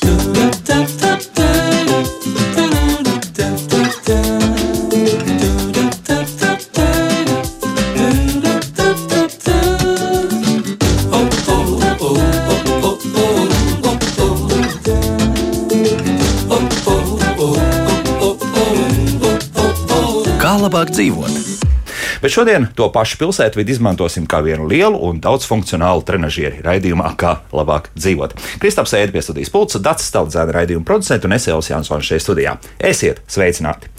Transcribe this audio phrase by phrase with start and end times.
[0.00, 0.59] Kā
[22.30, 27.88] Bet šodien to pašu pilsētvidu izmantosim kā vienu lielu un daudzfunkcionālu trenižieri raidījumā, kā labāk
[27.96, 28.36] dzīvot.
[28.62, 32.52] Kristaps Ēda pie studijas pulca, Dats Staldzēna raidījuma producents un Esēls Jansons šeit studijā.
[32.78, 33.90] Esiet sveicināti!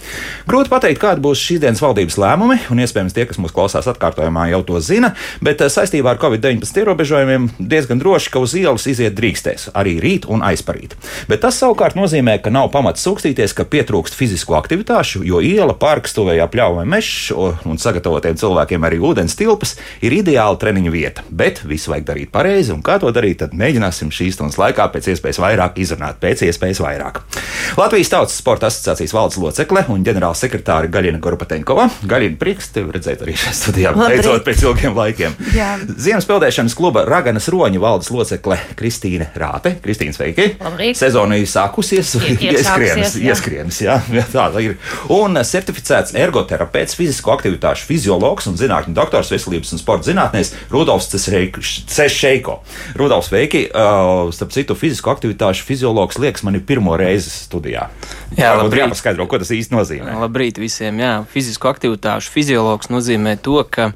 [0.48, 4.48] Grūti pateikt, kādi būs šīs dienas valdības lēmumi, un iespējams tie, kas mūs klausās atkārtojumā,
[4.54, 5.12] jau to zina,
[5.44, 10.30] bet eh, saistībā ar Covid-19 ierobežojumiem diezgan droši, ka uz ielas iziet drīkstēs arī rīt
[10.32, 10.96] un aizparīt.
[11.27, 16.16] Bet tas savukārt nozīmē, ka nav pamats sūkstīties, ka pietrūkst fizisko aktivitāšu, jo iela, parks,
[16.16, 17.82] tuvējā pļauja mežs un
[18.22, 21.24] sagatavotiem cilvēkiem arī ūdens tilpas ir ideāla treniņu vieta.
[21.30, 25.10] Bet visu vajag darīt pareizi, un kā to darīt, tad mēģināsim šīs stundas laikā pēc
[25.12, 27.22] iespējas vairāk izrunāt, pēc iespējas vairāk.
[27.78, 31.88] Latvijas Tautas Sporta asociācijas valdes locekle un ģenerāla sekretāra Gaļina Gorbatenkova.
[32.08, 35.38] Gaļina, prieks tevi redzēt arī šajā studijā, beidzot pēc ilgiem laikiem.
[35.56, 35.74] Jā.
[35.98, 39.76] Ziemas peldēšanas kluba Raganas Roņa valdes locekle Kristīne Rāte.
[39.84, 40.58] Kristīne, sveiki!
[40.62, 41.00] Labrīt.
[41.00, 42.13] Sezona ir sākusies,
[42.52, 44.78] ieskrienas, ieskrienas, jā, jā, tā ir.
[45.13, 52.57] Un certificēts ergoterapeits, fizisko aktivitāšu fiziologs un zinātņu doktors veselības un sporta zinātnēs Rudolfs Cešeiko.
[52.98, 53.68] Rudolfs, sveiki!
[53.70, 57.90] Uh, starp citu, fizisko aktivitāšu fiziologs liekas man ir pirmo reizi studijā.
[58.38, 58.88] Jā, labrīt.
[58.88, 60.18] jāpaskaidro, ko tas īsti nozīmē.
[60.24, 60.98] Labrīt visiem!
[61.04, 63.91] Jā, fizisko aktivitāšu fiziologs nozīmē to, ka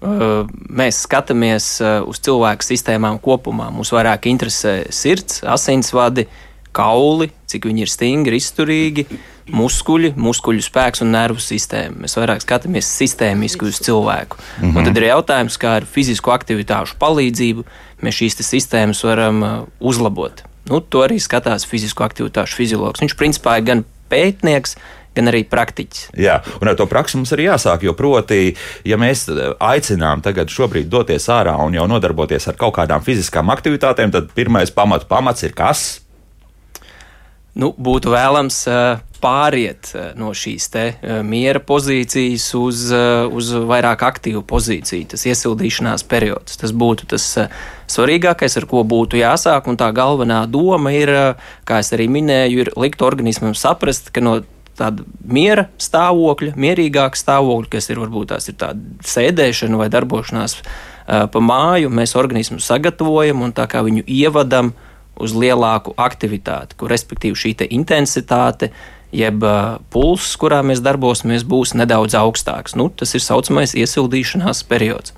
[0.00, 1.68] mēs skatāmies
[2.08, 3.68] uz cilvēku sistēmām kopumā.
[3.74, 6.26] Mūs vairāk interesē sirds, asinsvadi,
[6.76, 9.06] kauli, cik viņi ir stingri, izturīgi,
[9.52, 12.02] muskuļi, muskuļu spēks un nervu sistēma.
[12.04, 14.38] Mēs vairāk skatāmies sistēmiski uz cilvēku.
[14.38, 14.76] Mm -hmm.
[14.76, 17.64] Un tad ir jautājums, kā ar fizisko aktivitāšu palīdzību
[18.02, 20.42] mēs šīs sistēmas varam uh, uzlabot.
[20.68, 23.00] Nu, to arī skatās fizisko aktivitāšu fiziologs.
[23.00, 24.76] Viņš principā ir gan pētnieks,
[25.16, 26.10] gan arī praktiķis.
[26.20, 30.52] Jā, un ar to praksi mums arī jāsāk, jo proti, ja mēs eh, aicinām tagad
[30.52, 35.42] šobrīd doties ārā un jau nodarboties ar kaut kādām fiziskām aktivitātēm, tad pirmais pamatu pamats
[35.42, 36.05] ir kas?
[37.56, 42.82] Nu, būtu vēlams uh, pāriet uh, no šīs te uh, miera pozīcijas uz,
[43.32, 46.58] uz vairāk aktīvu pozīciju, tas iesildīšanās periods.
[46.60, 47.24] Tas būtu tas
[47.88, 51.12] svarīgākais, ar ko būtu jāsāk, un tā galvenā doma ir,
[51.64, 54.42] kā es arī minēju, ir likt organismam saprast, ka no
[54.76, 61.24] tāda miera stāvokļa, mierīgāka stāvokļa, kas ir varbūt tās ir tāda sēdēšana vai darbošanās uh,
[61.32, 64.74] pa māju, mēs organismu sagatavojam un tā kā viņu ievadam
[65.22, 68.70] uz lielāku aktivitāti, kur respektīvi šī te intensitāte,
[69.16, 72.76] jeb uh, pulss, kurā mēs darbosimies, būs nedaudz augstāks.
[72.78, 75.14] Nu, tas ir saucamais iesildīšanās periods.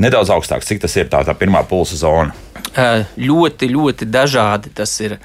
[0.00, 2.32] Nedaudz augstāks, cik tas ir tā, tā pirmā pulsa zona.
[2.72, 5.18] Uh, ļoti, ļoti dažādi tas ir.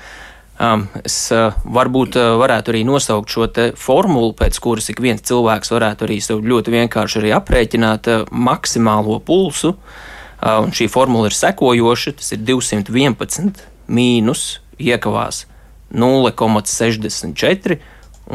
[0.57, 3.45] Um, es uh, varbūt uh, varētu arī nosaukt šo
[3.77, 9.19] formulu, pēc kuras ik viens cilvēks varētu arī sev ļoti vienkārši arī aprēķināt uh, maksimālo
[9.21, 9.75] pulsu.
[9.77, 15.45] Uh, un šī formula ir sekojoša: tas ir 211 mīnus iekavās
[15.93, 17.79] 0,64,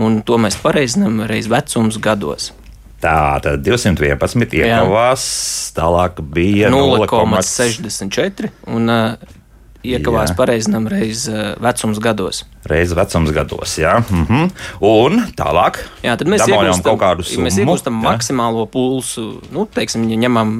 [0.01, 2.53] un to mēs pareizinām reiz vecums gados.
[3.03, 5.23] Tā tad 211 iekavās,
[5.75, 9.33] tālāk bija 0,6 0,64 un uh,
[9.83, 10.37] iekavās Jā.
[10.39, 12.45] pareizinām reiz uh, vecums gados.
[12.71, 13.75] reizes vecums gados.
[13.81, 14.53] Jā, mhm.
[14.87, 15.83] un tālāk.
[16.05, 17.49] Jā, tad mēs iegūstam, kaut kādu summu.
[17.49, 18.05] mēs iegūstam jā.
[18.07, 19.27] maksimālo pulsu.
[19.55, 20.55] Nu, teiksim, ja ņemam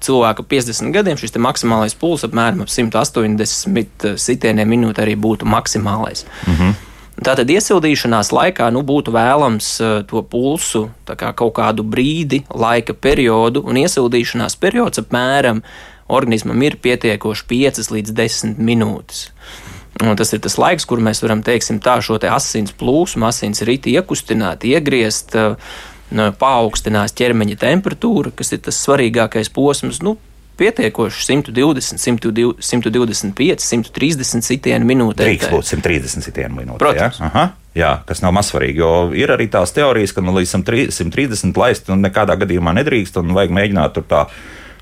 [0.00, 6.26] cilvēku 50 gadiem, šis maksimālais puls apmēram ap 180 sitieniem minūtē arī būtu maksimālais.
[6.46, 6.54] Mm.
[6.54, 6.76] -hmm.
[7.16, 13.62] Tātad iesildīšanās laikā nu, būtu vēlams eh, to pulsu kā kaut kādu brīdi, laika periodu,
[13.64, 15.62] un iesildīšanās periods apmēram
[16.12, 19.30] organismam ir pietiekoši 5 līdz 10 minūtes.
[20.04, 23.64] Un tas ir tas laiks, kur mēs varam teiksim, tā, šo te asins plūsmu, asins
[23.64, 30.02] rīti iekustināt, iegriezt, eh, nu, paaugstinās ķermeņa temperatūra, kas ir tas svarīgākais posms.
[30.06, 30.16] Nu,
[30.56, 35.26] Pietiekoši 120, 120, 125, 130 sitienu minūtē.
[35.26, 36.80] Drīkst būt 130 sitienu minūtē.
[36.80, 37.20] Protams.
[37.20, 37.28] Jā?
[37.28, 37.44] Aha.
[37.76, 41.90] Jā, kas nav mazsvarīgi, jo ir arī tās teorijas, ka nu, līdz 103 130 laist
[41.92, 44.22] nu, nekādā gadījumā nedrīkst un vajag mēģināt tur tā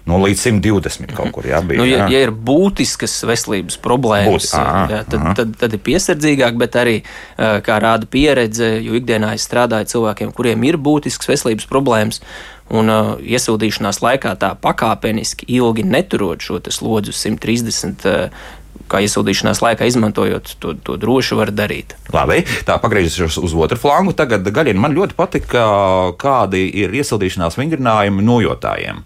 [0.04, 1.78] nu, līdz 120 kaut kur jābūt.
[1.80, 5.34] Nu, ja, ja ir būtiskas veselības problēmas, Būti- ā, jā, tad, aha.
[5.38, 6.96] tad, tad ir piesardzīgāk, bet arī,
[7.38, 12.20] kā rāda pieredze, jo ikdienā es strādāju cilvēkiem, kuriem ir būtiskas veselības problēmas,
[12.72, 18.44] un uh, iesildīšanās laikā tā pakāpeniski ilgi neturot šo slodzi uz 130 uh,
[18.90, 21.94] kā iesildīšanās laikā izmantojot, to, to droši var darīt.
[22.14, 24.12] Labi, tā pagriežoties uz otru flangu.
[24.16, 25.64] Tagad, Gaļina, man ļoti patika,
[26.20, 29.00] kādi ir iesildīšanās vingrinājumi nojotājiem.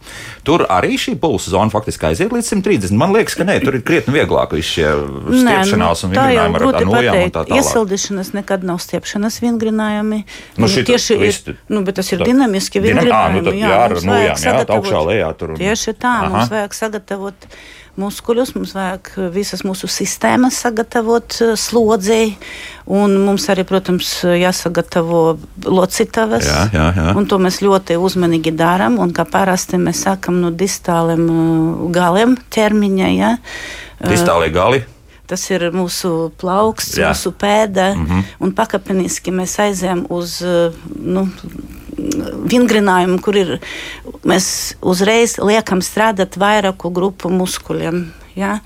[0.47, 2.97] Tur arī šī pulsa zona faktiski aiziet līdz 130.
[2.99, 4.91] Man liekas, ka nē, tur ir krietni vieglāk viss šie
[5.29, 7.63] stiepšanās un vingrinājumi ar tādām nojām un tā tālāk.
[7.63, 10.23] Iesildīšanas nekad nav stiepšanas vingrinājumi.
[10.59, 13.45] Nu, šita, tieši viss, ir, nu, bet tas ir dinamiski vingrinājumi.
[13.45, 15.55] Dinam, à, nu, jā, jā, ar nojām, jā, augšā lejā tur.
[15.55, 15.61] Un...
[15.61, 16.33] Tieši tā, Aha.
[16.33, 17.49] mums vajag sagatavot
[17.99, 22.37] muskuļus, mums vajag visas mūsu sistēmas sagatavot slodzei,
[22.87, 25.23] un mums arī, protams, jāsagatavo
[25.67, 26.47] locitavas.
[26.49, 27.17] Jā, jā, jā.
[27.19, 31.27] Un to mēs ļoti uzmanīgi darām, un kā parasti mēs sākam no distāliem
[31.95, 33.11] galiem ķermiņa.
[33.17, 33.35] Ja?
[34.07, 34.85] Distālie gali.
[35.29, 37.11] Tas ir mūsu plaukts, Jā.
[37.13, 38.29] mūsu pēda, mm -hmm.
[38.41, 40.39] un pakāpeniski mēs aizējām uz
[40.97, 41.27] nu,
[41.99, 43.57] vingrinājumu, kur ir,
[44.29, 48.07] mēs uzreiz liekam strādāt vairāku grupu muskuļiem.
[48.39, 48.59] Ja?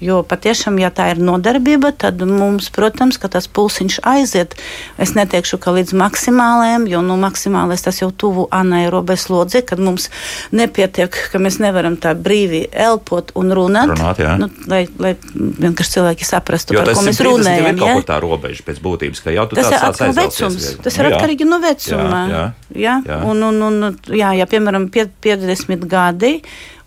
[0.00, 4.54] Jo patiešām, ja tā ir nodarbība, tad mums, protams, tas pulsiņš aiziet.
[5.00, 10.08] Es neteikšu, ka līdz maksimālajam, jo nu, maksimālais tas jau tuvu anaerobai slodzi, kad mums
[10.54, 13.90] nepietiek, ka mēs nevaram tā brīvi elpot un runāt.
[13.90, 14.36] runāt jā.
[14.38, 17.68] nu, lai, lai vienkārši cilvēki saprastu, jo par ko mēs runājam.
[17.68, 20.70] Tas ir kaut tā robeža pēc būtības, ka jau tu tas ir no vecums.
[20.86, 22.24] Tas ir atkarīgi no vecuma.
[22.30, 22.96] Jā, jā.
[23.02, 23.20] jā.
[23.26, 26.36] Un, un, un, jā, ja, piemēram, 50 gadi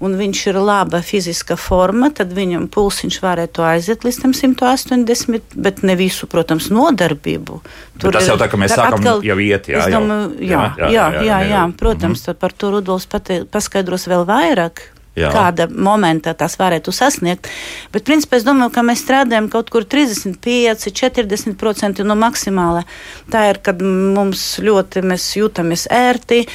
[0.01, 5.95] un viņš ir laba fiziska forma, tad viņam pulsiņš varētu aiziet līdz 180, bet ne
[5.99, 7.59] visu, protams, nodarbību.
[8.01, 10.89] Tur tas ir, jau tā, ka mēs sākam atkal, jau iet, jā, domāju, jā, jā,
[10.89, 12.41] jā, jā, jā, jā, protams, mm -hmm.
[12.41, 13.07] par to Rudolfs
[13.51, 14.81] paskaidros vēl vairāk.
[15.11, 15.27] Jā.
[15.33, 17.49] kāda momentā tas varētu sasniegt.
[17.91, 22.85] Bet, principā, es domāju, ka mēs strādājam kaut kur 35, 40% no maksimāla.
[23.31, 26.45] Tā ir, kad mums ļoti mēs jūtamies ērti,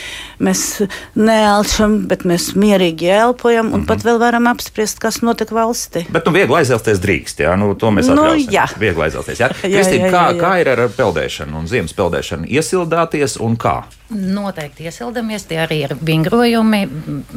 [0.40, 0.62] mēs
[1.20, 3.88] neelšam, bet mēs mierīgi elpojam un mm -hmm.
[3.92, 6.06] pat vēl varam apspriest, kas notiek valstī.
[6.08, 8.46] Bet, nu, viegli aizelsties drīkst, jā, nu, to mēs atļausim.
[8.46, 8.66] Nu, jā.
[8.78, 9.52] Viegli aizelsties, jā.
[9.62, 10.40] jā, Kristīna, jā, jā, jā.
[10.40, 12.48] Kā, kā ir ar peldēšanu un ziemas peldēšanu?
[12.48, 13.82] Iesildāties un kā?
[14.06, 16.84] Noteikti iesildamies, tie arī ir vingrojumi.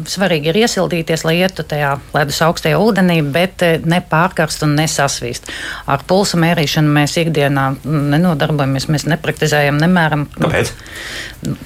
[0.05, 5.49] Svarīgi ir iesildīties, lai ietu tajā ledus augstajā ūdenī, bet eh, nepārkarst un nesasvīst.
[5.89, 10.27] Ar pulsa mērīšanu mēs ikdienā nenodarbojamies, mēs nepraktizējam, nemēram.
[10.35, 10.69] Kāpēc?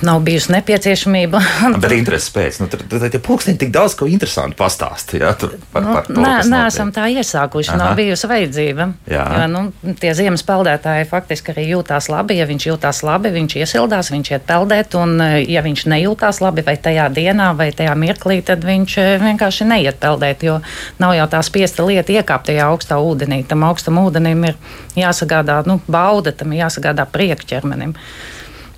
[0.07, 1.44] Nav bijusi nepieciešamība.
[1.83, 5.17] bet intereses pēc, nu, tad, tad pulksteņi tik daudz ko interesantu pastāst.
[5.19, 7.81] Jā, par, nu, par to, nē, neesam tā iesākuši, Aha.
[7.81, 8.88] nav bijusi vajadzība.
[9.11, 9.27] Jā.
[9.35, 9.65] Jo, nu,
[10.00, 14.47] tie ziemas peldētāji faktiski arī jūtās labi, ja viņš jūtās labi, viņš iesildās, viņš iet
[14.47, 18.63] peldēt iet, un eh, ja viņš nejūtās labi vai tajā dienā vai tajā mirklī, tad
[18.63, 20.61] viņš eh, vienkārši neiet peldēt, jo
[20.99, 23.45] nav jau tā spiesta lieta iekāpt tajā augstā ūdenī.
[23.47, 24.55] Tam augstam ūdenim ir
[24.95, 27.95] jāsagādā nu, bauda, tam ir jāsagādā priekšķermenim.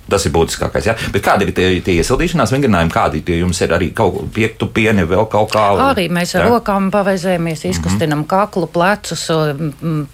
[0.06, 0.86] Tas ir būtiskākais.
[0.86, 0.94] Ja?
[1.10, 2.92] Bet kādi ir tie, tie iesildīšanās vingrinājumi?
[2.94, 5.64] Kādi tie jums ir arī kaut kāda piektu pieni, vēl kaut kā?
[5.82, 6.52] Arī mēs ar ja?
[6.52, 8.30] rokām pavaizējamies, izkustinam mm -hmm.
[8.30, 9.26] kaklu, plecus,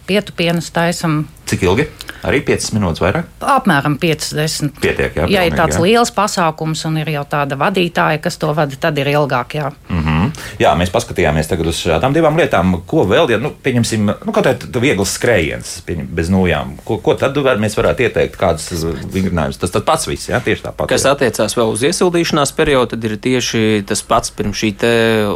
[0.06, 1.26] pietu pienus taisam.
[1.52, 1.84] Cik ilgi?
[2.25, 3.26] Arī 5 minūtes vairāk?
[3.44, 4.78] Apmēram 50.
[4.81, 5.82] Pietiek, jā, ja ir tāds jā.
[5.84, 9.56] liels pasākums un ir jau tāda vadītāja, kas to vada, tad ir ilgāk.
[9.58, 10.31] Jā, mm -hmm.
[10.62, 12.78] jā mēs paskatījāmies uz šādām divām lietām.
[12.87, 17.37] Ko vēl, ja nu, pieņemsim, nu, kaut kāda viegls skrējiens bez nojām, ko, ko tad
[17.37, 18.70] var, mēs varētu ieteikt, kādas
[19.12, 19.58] vingrinājumus?
[19.58, 20.88] Tas tas pats viss, jā, tieši tāpat.
[20.88, 21.12] Kas jā.
[21.12, 24.72] attiecās vēl uz iesildīšanās periodu, tad ir tieši tas pats pirms šī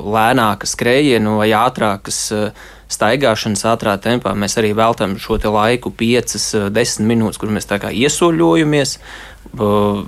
[0.00, 2.32] lēnāka skrējiena vai ātrākas.
[2.32, 4.34] Uh, staigāšanas ātrā tempā.
[4.38, 6.36] Mēs arī veltam šo laiku, 5,
[6.70, 8.98] 10 eh, minūtes, kur mēs iesoļojamies.
[9.46, 9.98] Eh,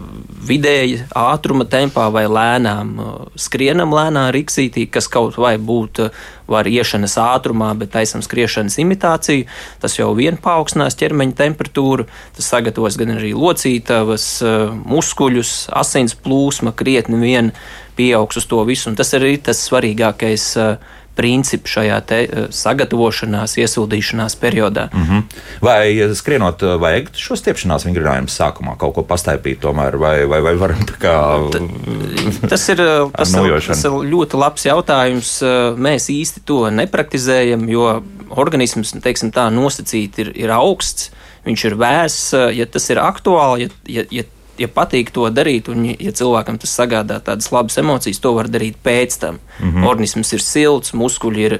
[0.49, 6.11] vidēji ātruma tempā vai lēnām eh, skrienam, lēnā riksītī, kas kaut vai būtu
[6.49, 9.49] var iešanas ātrumā, bet taisam skriešanas imitāciju.
[9.83, 12.07] Tas jau vien paaugstinās ķermeņa temperatūru,
[12.39, 14.31] tas sagatavos gan arī locītavas,
[14.89, 17.53] muskuļus, asins plūsma krietni vien
[17.99, 23.56] pieaugs uz to visu, un tas arī tas svarīgākais uh, principi šajā te, eh, sagatavošanās,
[23.58, 24.89] iesildīšanās periodā.
[24.93, 25.22] Mm -hmm.
[25.60, 30.55] Vai skrienot, eh, vajag šo stiepšanās vingrinājumu sākumā kaut ko pastaipīt, tomēr, vai, vai, vai
[30.55, 31.17] varam tā kā.
[32.48, 35.43] tas, ir, eh, tas, ir, tas ir ļoti labs jautājums.
[35.77, 41.10] Mēs īsti to nepraktizējam, jo organisms, teiksim tā, nosacīti ir, ir augsts,
[41.46, 44.22] viņš ir vēss, ja tas ir aktuāli, ja, ja, ja
[44.58, 48.79] ja patīk to darīt, un ja cilvēkam tas sagādā tādas labas emocijas, to var darīt
[48.84, 49.38] pēc tam.
[49.60, 49.86] Mm -hmm.
[49.88, 51.58] Organisms ir silts, muskuļi ir,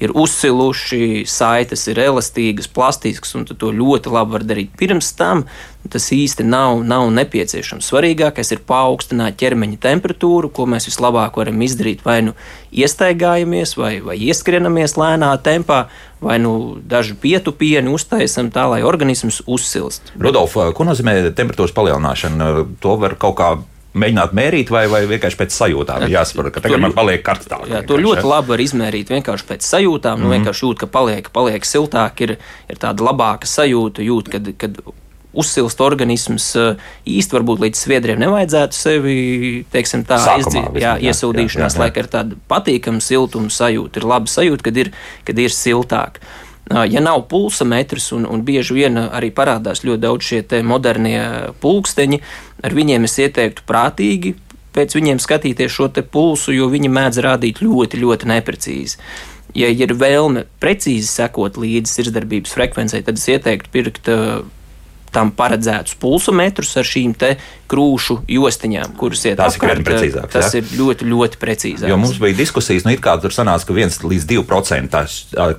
[0.00, 5.44] ir uzsiluši, saites ir elastīgas, plastiskas, un to ļoti labi var darīt pirms tam.
[5.90, 7.86] Tas īsti nav, nav nepieciešams.
[7.88, 12.02] Svarīgākais ir paaugstināt ķermeņa temperatūru, ko mēs vislabāk varam izdarīt.
[12.04, 12.34] Vai nu
[12.68, 15.86] iestaigājamies, vai, vai ieskrienamies lēnā tempā,
[16.20, 20.12] vai nu dažu pietupienu uztaisam tā, lai organisms uzsilst.
[20.20, 22.52] Rudolf, ko nozīmē temperatūras palielināšana?
[22.84, 23.54] To var kaut kā
[23.94, 26.06] mēģināt mērīt, vai, vai vienkārši pēc sajūtām?
[26.06, 27.66] Jā, jāsaprot, ka tagad man paliek karstāk.
[27.70, 30.16] Jā, to ļoti labi var izmērīt vienkārši pēc sajūtām.
[30.18, 30.22] Mm -hmm.
[30.22, 30.36] Nu, mhm.
[30.36, 32.36] vienkārši jūt, ka paliek, paliek siltāk, ir,
[32.68, 34.82] ir tāda labāka sajūta, jūt, kad, kad
[35.32, 36.50] uzsilst organisms.
[37.06, 39.16] Īsti varbūt līdz sviedriem nevajadzētu sevi
[39.72, 40.78] teiksim, tā aizdzīvot.
[40.80, 44.00] Jā, iesildīšanās laikā ir tāda patīkama siltuma sajūta.
[44.00, 44.92] Ir laba sajūta, kad ir,
[45.24, 46.22] kad ir siltāk.
[46.70, 51.22] Ja nav pulsa metrs, un, un bieži vien arī parādās ļoti daudz šie modernie
[51.62, 52.20] pulksteņi,
[52.62, 54.36] ar viņiem es ieteiktu prātīgi
[54.76, 58.98] pēc viņiem skatīties šo pulsu, jo viņi mēdz rādīt ļoti, ļoti neprecīzi.
[59.58, 64.10] Ja ir vēlme precīzi sekot līdzi sirdsdarbības frekvencei, tad es ieteiktu pirkt
[65.14, 67.14] tam paredzētus pulsometrus ar šīm
[67.70, 69.78] krūšu jostiņām, kuras iet apkārt.
[69.78, 70.32] ir precīzākas.
[70.34, 70.60] Tas ja?
[70.60, 71.86] ir ļoti, ļoti precīzi.
[71.90, 75.02] Jo mums bija diskusijas, nu, kā tur sanāca, ka 1 līdz 2%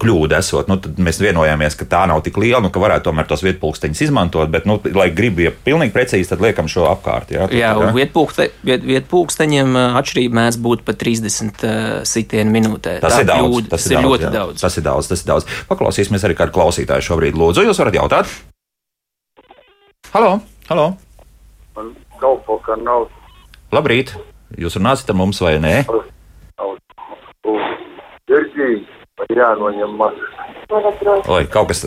[0.01, 0.67] kļūda esot.
[0.71, 4.03] Nu, tad mēs vienojāmies, ka tā nav tik liela, nu, ka varētu tomēr tos vietpulksteņus
[4.07, 7.31] izmantot, bet, nu, lai gribi ja pilnīgi precīzi, tad liekam šo apkārt.
[7.31, 12.99] Tad, jā un vietpulkste, viet, vietpulksteņiem atšķirība mēdz būt pat 30 uh, sitienu minūtē.
[13.03, 13.47] Tas tā ir daudz.
[13.47, 14.35] Kļūda, tas ir, daudz, ļoti jā.
[14.35, 14.67] daudz.
[14.67, 15.51] Tas ir daudz, tas ir daudz.
[15.71, 17.39] Paklausīsimies arī kādu klausītāju šobrīd.
[17.39, 18.39] Lūdzu, jūs varat jautāt?
[20.11, 20.41] Halo!
[20.67, 20.97] Halo.
[21.75, 23.05] Man kalpo, ka nav.
[23.71, 24.09] Labrīt!
[24.59, 25.85] Jūs runāsiet ar mums vai nē?
[31.31, 31.85] Oi, kaut kas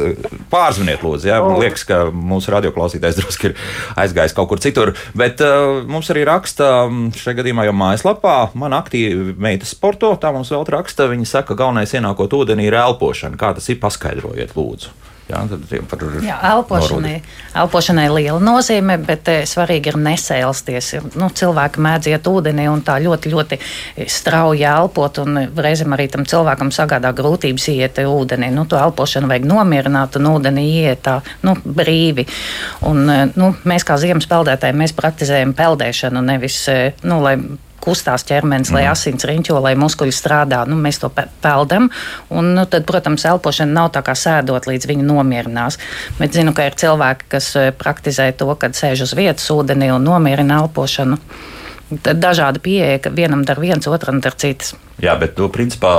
[0.48, 1.28] pārzvaniet, lūdzu.
[1.28, 1.42] Jā.
[1.44, 3.60] Man liekas, ka mūsu radioklausītājs drusku ir
[4.00, 4.96] aizgājis kaut kur citur.
[5.12, 6.88] Bet uh, mums arī raksta,
[7.20, 11.12] šajā gadījumā jau mājaslapā, man aktīvi meita sporto, tā mums vēl raksta.
[11.12, 13.36] Viņa saka, ka galvenais ienākot ūdenī ir elpošana.
[13.36, 15.12] Kā tas ir, paskaidrojiet, lūdzu.
[15.24, 15.40] Jā,
[15.88, 17.14] par, Jā, elpošanai,
[17.56, 20.90] elpošanai ir liela nozīme, bet eh, svarīgi ir nesēlsties.
[21.16, 23.58] Nu, cilvēki mēdz iet ūdenī un tā ļoti, ļoti
[24.04, 28.52] strauji elpot, un reizēm arī tam cilvēkam sagādā grūtības iet ūdenī.
[28.52, 32.28] Nu, to elpošanu vajag nomierināt un ūdenī iet tā nu, brīvi.
[32.90, 37.38] Un, eh, nu, mēs kā ziemas peldētāji, mēs praktizējam peldēšanu, nevis, eh, nu, lai
[37.84, 38.92] kustās ķermenis, lai mhm.
[38.92, 40.62] asins riņķo, lai muskuļi strādā.
[40.68, 41.90] Nu, mēs to peldam.
[42.32, 45.80] Un, nu, tad, protams, elpošana nav tā kā sēdot, līdz viņi nomierinās.
[46.20, 50.06] Bet zinu, ka ir cilvēki, kas eh, praktizē to, kad sēž uz vietas ūdenī un
[50.06, 51.20] nomierina elpošanu.
[52.02, 54.72] Tad dažādi pieeja, ka vienam dar viens, otram dar citas.
[55.02, 55.92] Jā, bet to principā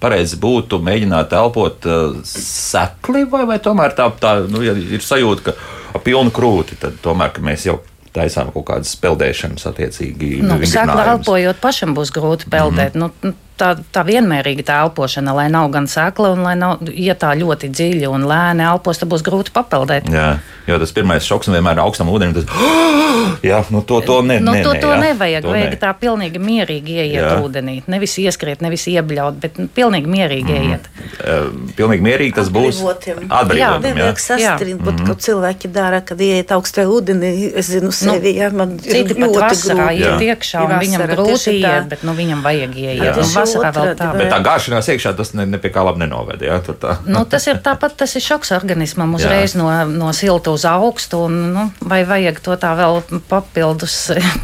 [0.00, 5.50] pareizi būtu mēģināt elpot uh, sekli, vai, vai tomēr tā, tā nu, ja ir sajūta,
[5.50, 5.54] ka
[5.98, 7.80] ap pilnu krūti, tad tomēr mēs jau
[8.16, 10.40] taisām kaut kādas peldēšanas attiecīgi.
[10.42, 12.96] Nu, Sākumā elpojot pašam būs grūti peldēt.
[12.98, 13.22] Mm -hmm.
[13.22, 17.32] nu, tā, tā vienmērīga tā elpošana, lai nav gan sēkla, un lai nav, ja tā
[17.38, 20.08] ļoti dziļi un lēni elpos, tad būs grūti papeldēt.
[20.10, 20.28] Jā,
[20.68, 22.34] jo tas pirmais šoks vienmēr ir augstam ūdenim.
[22.36, 22.48] Tas,
[23.50, 25.46] jā, nu to, to, ne, nu, ne, to, ne, to jā, nevajag.
[25.46, 25.80] To vajag ne.
[25.82, 27.34] tā pilnīgi mierīgi ieiet jā.
[27.44, 27.76] ūdenī.
[27.90, 30.68] Nevis ieskriet, nevis iebļaut, bet nu, pilnīgi mierīgi mm.
[30.68, 30.90] ieiet.
[31.20, 32.80] Uh, pilnīgi mierīgi tas būs.
[32.80, 33.60] Atbrīvotim.
[33.60, 35.04] Jā, nevajag sastrīt, mm.
[35.08, 37.32] ko cilvēki dara, kad ieiet augstā ūdenī.
[37.60, 41.88] Es zinu sevi, nu, jā, man Citi pat vasarā iet iekšā, un viņam grūti iet,
[41.90, 44.10] bet nu, viņam vajag ieiet vasarā vēl tā.
[44.16, 46.42] Bet tā gāšanās iekšā tas ne, ne pie kā labi nenoved.
[46.44, 46.60] Ja?
[47.06, 49.60] Nu, tas ir tāpat, tas ir šoks organismam uzreiz jā.
[49.60, 51.24] no, no silta uz augstu.
[51.26, 53.96] Un, nu, vai vajag to tā vēl papildus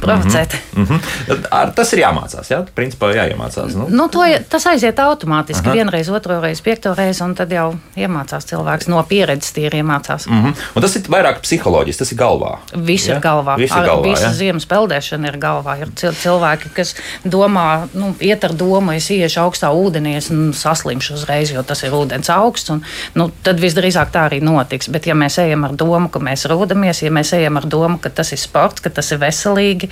[0.02, 0.56] provocēt?
[0.76, 1.46] Mm -hmm.
[1.50, 2.50] Ar, tas ir jāmācās.
[2.50, 2.62] Ja?
[2.74, 3.74] Principā jāiemācās.
[3.74, 3.86] Nu.
[3.88, 5.66] Nu, to, tas aiziet automātiski.
[5.66, 5.76] Aha.
[5.76, 10.26] Vienreiz, otru reizi, piekto reizi, un tad jau iemācās cilvēks no pieredzes tīri iemācās.
[10.26, 10.54] Mm -hmm.
[10.74, 12.56] Un tas ir vairāk psiholoģiski, tas ir galvā.
[12.74, 13.14] Viss ja?
[13.14, 13.56] ir galvā.
[13.56, 14.02] Viss ir galvā.
[14.02, 14.32] Visa ja?
[14.32, 15.78] ziemas peldēšana ir galvā.
[15.80, 16.94] Ir cilvēki, kas
[17.24, 21.84] domā, nu, iet ar domu, es iešu augstā ūdenī, es nu, saslimšu uzreiz, jo tas
[21.86, 22.72] ir ūdens augsts.
[22.74, 22.82] Un,
[23.18, 24.90] nu, tad visdrīzāk tā arī notiks.
[24.92, 28.10] Bet, ja mēs ejam ar domu, ka mēs rodamies, ja mēs ejam ar domu, ka
[28.10, 29.90] tas ir sports, ka tas ir veselīgi,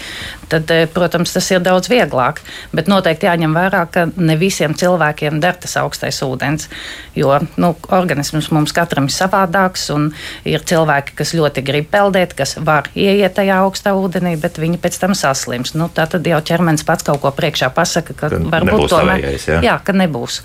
[0.53, 2.43] tad, eh, protams, tas ir daudz vieglāk.
[2.75, 6.69] Bet noteikti jāņem vērā, ka ne visiem cilvēkiem der tas augstais ūdens.
[7.15, 10.11] Jo nu, organisms mums katram ir savādāks, un
[10.49, 14.99] ir cilvēki, kas ļoti grib peldēt, kas var ieiet tajā augstā ūdenī, bet viņi pēc
[15.03, 15.75] tam saslims.
[15.79, 19.27] Nu, tā tad jau ķermenis pats kaut ko priekšā pasaka, ka varbūt tomēr.
[19.35, 20.41] Jā, jā ka nebūs.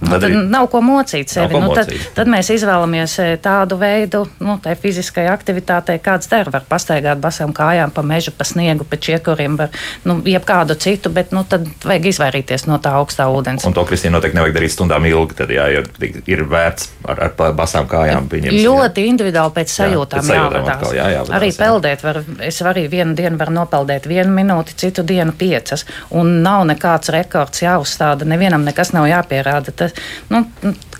[0.00, 1.52] Nu, tad nav ko mocīt sevi.
[1.52, 2.06] Ko nu, tad, mocīt.
[2.16, 6.48] tad mēs izvēlamies e, tādu veidu, nu, tai fiziskai aktivitātei, kāds der.
[6.52, 9.74] Var pastaigāt basām kājām pa mežu, pa sniegu, pa čiekuriem, var
[10.08, 13.66] nu, jebkādu citu, bet nu, tad vajag izvairīties no tā augstā ūdens.
[13.68, 15.68] Un to, Kristīna, noteikti nevajag darīt stundām ilgi, tad jā,
[16.24, 18.30] ir vērts ar, ar basām kājām.
[18.30, 19.12] Pieņems, ļoti jā.
[19.12, 21.58] individuāli pēc sajūtām, jā, pēc sajūtām jā, jā, arī jā.
[21.60, 22.04] peldēt.
[22.06, 25.84] Var, es arī vienu dienu varu nopeldēt vienu minūti, citu dienu piecas.
[26.16, 29.74] Un nav nekāds rekords jāuzstāda, nevienam nekas nav jāpierāda.
[29.76, 29.89] Tas,
[30.32, 30.44] nu,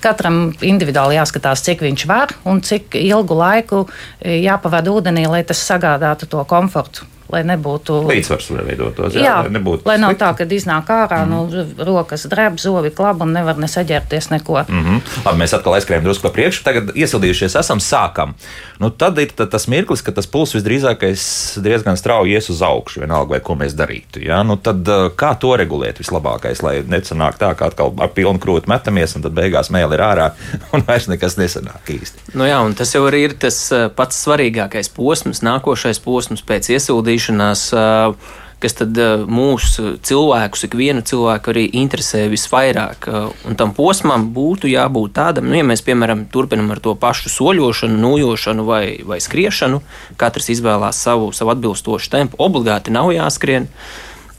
[0.01, 5.63] katram individuāli jāskatās, cik viņš var un cik ilgu laiku e, jāpavada ūdenī, lai tas
[5.71, 9.15] sagādātu to komfortu lai nebūtu līdzsvars, lai veidotos.
[9.15, 11.31] Jā, jā lai, nebūtu lai nav tā, ka iznāk ārā, mm.
[11.31, 14.65] nu, rokas drēb, zovi klab un nevar nesaģērbties neko.
[14.69, 15.01] Mm -hmm.
[15.25, 18.35] Labi, mēs atkal aizskrējam drusku pa priekšu, tagad iesildījušies esam, sākam.
[18.79, 23.31] Nu, tad ir tas mirklis, kad tas pulss visdrīzākais diezgan strauji ies uz augšu, vienalga,
[23.31, 24.25] vai ko mēs darītu.
[24.25, 24.43] Ja?
[24.43, 29.17] Nu, tad, kā to regulēt vislabākais, lai nesanāk tā, ka atkal ar pilnu krūti metamies
[29.17, 30.31] un tad beigās mēlī ir ārā
[30.75, 32.35] un vairs nekas nesanāk īsti.
[32.35, 37.20] Nu jā, un tas jau arī ir tas pats svarīgākais posms, nākošais posms pēc iesildīšanās.
[37.29, 38.99] Uh, kas tad
[39.31, 43.09] mūsu cilvēkus, ikvienu cilvēku arī interesē visvairāk.
[43.49, 47.97] Un tam posmam būtu jābūt tādam, nu, ja mēs, piemēram, turpinam ar to pašu soļošanu,
[48.03, 49.81] nojošanu vai, vai skriešanu,
[50.21, 53.71] katrs izvēlās savu, savu atbilstošu tempu, obligāti nav jāskrien.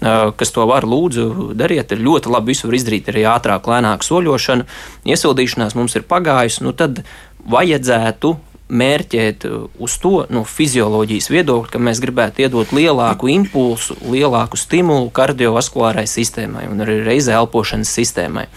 [0.02, 1.92] Kas to var, lūdzu, dariet.
[1.94, 2.56] Ir ļoti labi.
[2.56, 4.66] Visu var izdarīt arī ātrāk, lēnāk soļošanu.
[5.06, 6.64] Iesildīšanās mums ir pagājusi.
[6.66, 7.04] Nu, tad
[7.46, 8.32] vajadzētu
[8.72, 15.12] mērķēt uh, uz to no fizioloģijas viedokļa, ka mēs gribētu iedot lielāku impulsu, lielāku stimulu
[15.16, 18.48] kardiovaskulārai sistēmai un arī reizē elpošanas sistēmai.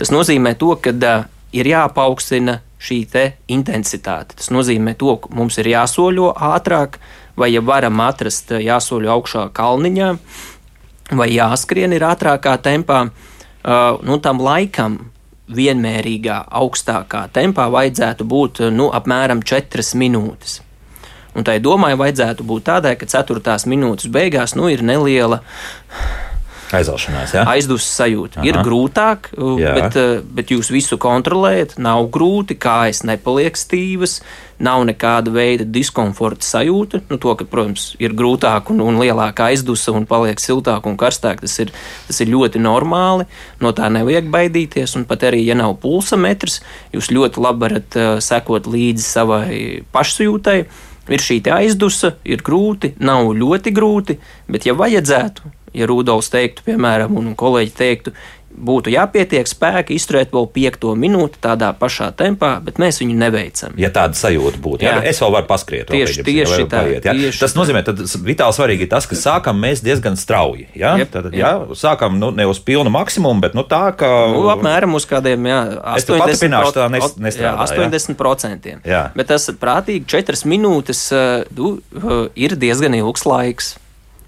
[0.00, 3.04] Tas nozīmē to, ka uh, ir jāpaukstina šī
[3.52, 4.36] intensitāte.
[4.40, 6.98] Tas nozīmē to, ka mums ir jāsoļo ātrāk,
[7.36, 10.10] vai ja varam atrast, uh, jāsoļo augšā kalniņā,
[11.14, 13.08] vai jāskrien ir ātrākā tempā.
[13.64, 15.13] Uh, nu, tam laikam
[15.52, 20.60] vienmērīgā, augstākā tempā vajadzētu būt nu, apmēram 4 minūtes.
[21.34, 25.42] Un tai domai vajadzētu būt tādai, ka 4 minūtes beigās nu, ir neliela
[26.72, 27.44] Aizaušanās, ja?
[27.50, 28.40] Aizdus sajūta.
[28.40, 28.46] Aha.
[28.48, 29.28] Ir grūtāk,
[29.60, 29.74] jā.
[29.76, 31.76] bet, eh, bet jūs visu kontrolējat.
[31.82, 34.20] Nav grūti, kājas nepaliek stīvas,
[34.58, 37.02] nav nekāda veida diskomforta sajūta.
[37.10, 41.42] Nu, to, ka, protams, ir grūtāk un, un lielāka aizdusa un paliek siltāk un karstāk,
[41.44, 41.74] tas ir,
[42.08, 43.28] tas ir ļoti normāli.
[43.60, 44.96] No tā nevajag baidīties.
[44.98, 46.60] Un pat arī, ja nav pulsa metrs,
[46.94, 49.60] jūs ļoti labi varat uh, sekot līdzi savai
[49.94, 50.58] pašsajūtai.
[51.12, 54.16] Ir šī aizdusa, ir grūti, nav ļoti grūti,
[54.48, 58.14] bet, ja vajadzētu, ja Rudolfs teiktu, piemēram, un kolēģi teiktu,
[58.54, 63.74] būtu jāpietiek spēka izturēt vēl piekto minūti tādā pašā tempā, bet mēs viņu neveicam.
[63.80, 64.94] Ja tāda sajūta būtu, jā.
[65.00, 65.90] Jā, es vēl varu paskriet.
[65.90, 66.82] Tieši, vēl, tieši tā.
[66.84, 67.14] Paiet, jā.
[67.18, 67.94] Tieši tas nozīmē, ka
[68.26, 70.68] vitāli svarīgi ir tas, ka sākam mēs diezgan strauji.
[70.78, 70.94] Jā?
[71.00, 74.10] Jep, Tad, jā, sākam nu, ne uz pilnu maksimumu, bet nu, tā, ka.
[74.34, 75.60] Nu, apmēram uz kādiem jā,
[75.98, 76.74] 80%.
[76.74, 78.70] Tā nes, nestrādā, jā, 80%.
[78.70, 78.82] Jā.
[78.86, 79.02] Jā.
[79.18, 83.74] Bet tas prātīgi 4 minūtes uh, du, uh, ir diezgan ilgs laiks.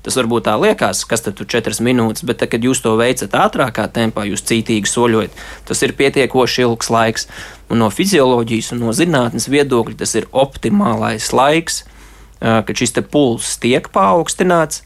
[0.06, 3.32] Tas varbūt tā liekas, kas tad ir četras minūtes, bet, tad, kad jūs to veicat
[3.34, 7.26] ātrākā tempā, jūs cītīgi soļojat, tas ir pietiekoši ilgs laiks.
[7.66, 11.80] Un no fizioloģijas un no zinātnes viedokļa tas ir optimālais laiks,
[12.38, 14.84] kad šis pulss tiek paaugstināts.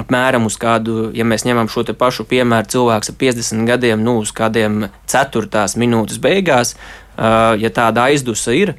[0.00, 4.32] Apmēram uz kādu, ja mēs ņemam šo pašu piemēru, cilvēks ar 50 gadiem, nu, uz
[4.32, 6.78] kādiem ceturtās minūtes beigās,
[7.60, 8.72] ja tāda aizdusa ir,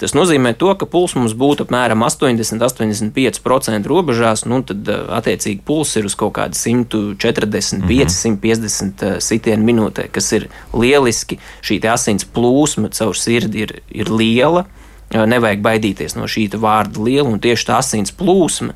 [0.00, 5.98] Tas nozīmē, to, ka pulss mums būtu apmēram 80-85% robežās, nu tad eh, attiecīgi pulss
[5.98, 8.08] ir uz kaut kāda 145, mm -hmm.
[8.40, 11.38] 150 sitienu minūtē, kas ir lieliski.
[11.62, 14.64] Šī asins plūsma caur sirdi ir, ir liela.
[15.10, 18.72] Nevajag baidīties no šī vārda liela, un tieši tā asins plūsma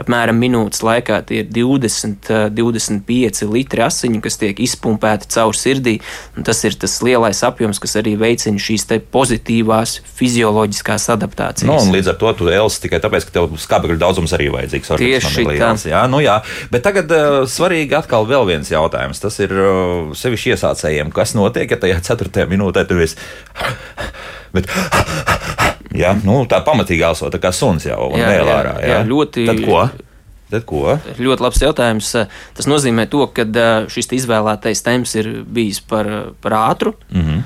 [0.00, 5.96] apmēram minūtes laikā tie ir 20, 25 eh, litri asiņu, kas tiek izpumpēti caur sirdī.
[6.46, 11.68] Tas ir tas lielais apjoms, kas arī veicina šīs pozitīvās fizioloģiskās adaptācijas.
[11.68, 14.94] Nu, līdz ar to tu elsi tikai tāpēc, ka tev skābekļa daudzums arī vajadzīgs.
[15.00, 15.72] Tieši tā.
[15.90, 16.38] Jā, nu jā.
[16.72, 19.22] Bet tagad uh, svarīgi atkal vēl viens jautājums.
[19.22, 21.12] Tas ir uh, sevišķi iesācējiem.
[21.14, 23.18] Kas notiek, ja tajā ceturtajā minūtē tu esi.
[24.56, 24.70] Bet,
[25.94, 26.16] Ja?
[26.24, 28.76] Nu, tā pamatīgi elso, tā kā suns jau jā, vēl ārā.
[28.82, 29.46] Jā, jā, ļoti.
[29.46, 29.82] Tad ko?
[30.50, 30.94] Tad ko?
[31.18, 32.12] Ļoti labs jautājums.
[32.54, 33.46] Tas nozīmē to, ka
[33.90, 36.94] šis izvēlētais temps ir bijis par, par ātru.
[37.10, 37.44] Mm -hmm.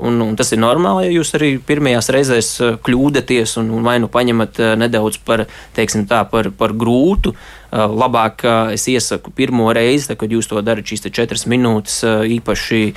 [0.00, 2.48] Un, un tas ir normāli, ja jūs arī pirmajās reizēs
[2.80, 7.34] kļūdaties un, un vai nu paņemat nedaudz par, tā, par, par grūtu.
[7.72, 12.94] Labāk es iesaku pirmo reizi, tā, kad jūs to darat šīs četras minūtes, īpaši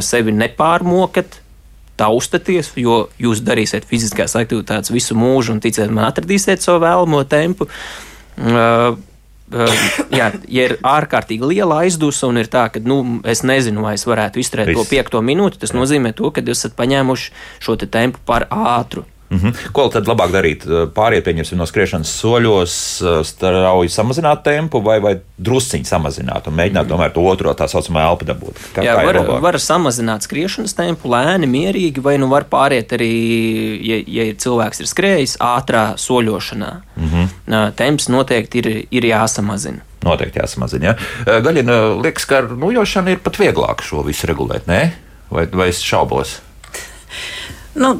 [0.00, 1.40] sevi nepārmokat
[1.96, 7.68] taustaties, jo jūs darīsiet fiziskās aktivitātes visu mūžu un ticiet man atradīsiet savu vēlamo tempu.
[8.36, 8.96] Uh,
[9.46, 9.70] Uh,
[10.10, 14.02] jā, ja ir ārkārtīgi liela aizdusa un ir tā, ka nu, es nezinu, vai es
[14.02, 14.80] varētu izturēt Viss.
[14.80, 17.30] to piekto minūti, tas nozīmē to, ka jūs esat paņēmuši
[17.62, 19.04] šo te tempu par ātru.
[19.30, 19.72] Mm -hmm.
[19.72, 20.64] Ko tad labāk darīt?
[20.94, 22.74] Pāriet, pieņemsim, no skriešanas soļos,
[23.26, 26.96] strauji samazināt tempu vai, vai drusciņi samazināt un mēģināt mm -hmm.
[26.96, 28.54] tomēr to otro tā saucamo elpu dabūt?
[28.74, 33.12] Kā, Jā, kā var, var samazināt skriešanas tempu lēni, mierīgi, vai nu var pāriet arī,
[33.88, 36.72] ja, ja cilvēks ir skrējis, ātrā soļošanā.
[36.96, 37.72] Mm -hmm.
[37.74, 39.78] Temps noteikti ir, ir jāsamazina.
[40.04, 40.84] Noteikti jāsamazina.
[40.84, 40.94] Ja?
[41.40, 44.92] Gaļina liekas, ka ar nojošanu ir pat vieglāk šo visu regulēt, ne?
[45.30, 46.38] Vai, vai es šaubos?
[47.76, 47.92] Nu,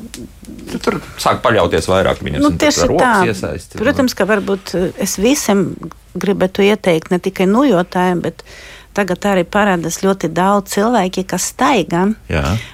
[0.82, 2.46] tur sāk paļauties vairāk viņam.
[2.46, 3.12] Nu, tieši tā.
[3.28, 5.68] Iesaisti, Protams, ka varbūt eh, es visiem
[6.16, 8.44] gribētu ieteikt ne tikai nojotājiem, bet
[8.96, 12.06] tagad arī parādās ļoti daudz cilvēki, kas staigā.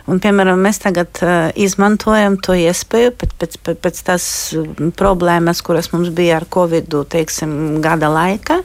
[0.07, 5.91] Un, piemēram, mēs tagad uh, izmantojam to iespēju pēc, pēc, pēc, tās mm, problēmas, kuras
[5.91, 8.61] mums bija ar Covid teiksim, gada laikā.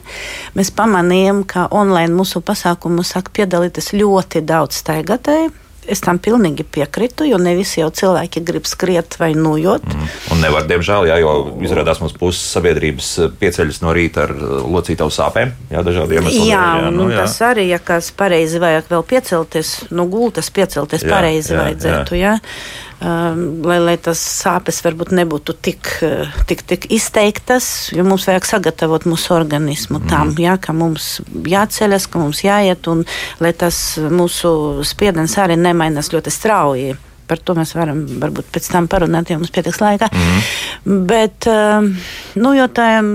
[0.54, 5.50] Mēs pamanījām, ka online mūsu pasākumu sāk piedalīties ļoti daudz staigātāju
[5.88, 9.84] Es tam pilnīgi piekrītu, jo ne visi jau cilvēki grib skriet vai nojot.
[9.88, 10.08] Mm.
[10.34, 15.14] Un nevar, diemžēl, jā, jo izrādās mums puses sabiedrības pieceļas no rīta ar uh, locītavu
[15.14, 15.54] sāpēm.
[15.72, 16.48] Jā, dažādi iemesli.
[16.50, 17.22] Jā, jā, nu, jā.
[17.24, 22.20] tas arī, ja kas pareizi vajag vēl piecelties, nu gultas piecelties jā, pareizi jā, vajadzētu.
[22.20, 22.36] Jā.
[22.38, 22.86] Jā.
[22.98, 28.48] Um, lai, lai tas sāpes varbūt nebūtu tik, uh, tik, tik izteiktas, jo mums vajag
[28.48, 30.08] sagatavot mūsu organismu mm.
[30.10, 33.04] tam, jā, ka mums jāceļas, ka mums jāiet, un
[33.38, 33.78] lai tas
[34.10, 34.50] mūsu
[34.82, 36.96] spiediens arī nemainās ļoti strauji.
[37.28, 40.08] Par to mēs varam varbūt pēc tam parunāt, ja mums pietiks laika.
[40.08, 41.04] Mm.
[41.10, 41.92] Bet, um,
[42.40, 43.12] nu, jo tādiem,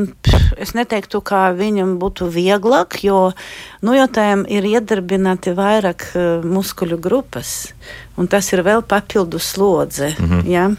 [0.61, 3.31] es neteiktu, ka viņam būtu vieglāk, jo
[3.81, 7.73] nojotājiem ir iedarbināti vairāk uh, muskuļu grupas,
[8.17, 10.13] un tas ir vēl papildus slodze.
[10.19, 10.49] Mm -hmm.
[10.49, 10.71] ja?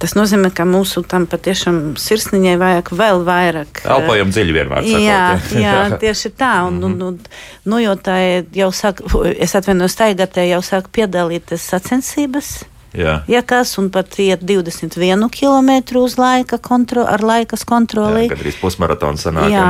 [0.00, 3.82] Tas nozīmē, ka mūsu tam patiešām sirsniņai vajag vēl vairāk.
[3.82, 4.86] Uh, Elpojam dziļi vienmēr.
[4.88, 5.74] Sakot, jā, jā,
[6.04, 6.54] tieši tā.
[6.68, 7.02] Un, mm -hmm.
[7.02, 7.18] un, un,
[7.64, 8.16] nu, jo tā
[8.56, 9.04] jau sāk,
[9.36, 12.64] es atvainojos, taigātē jau sāk piedalīties sacensības.
[12.96, 13.20] Jā.
[13.30, 18.26] Ja kas, un pat iet 21 km uz laika kontro, ar laikas kontroli.
[18.26, 19.50] Jā, gandrīz pusmaratons sanāk.
[19.52, 19.66] Jā,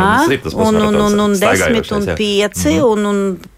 [0.55, 2.85] un, un, un, un, un 10 un 5, mm -hmm.
[2.85, 3.50] un, un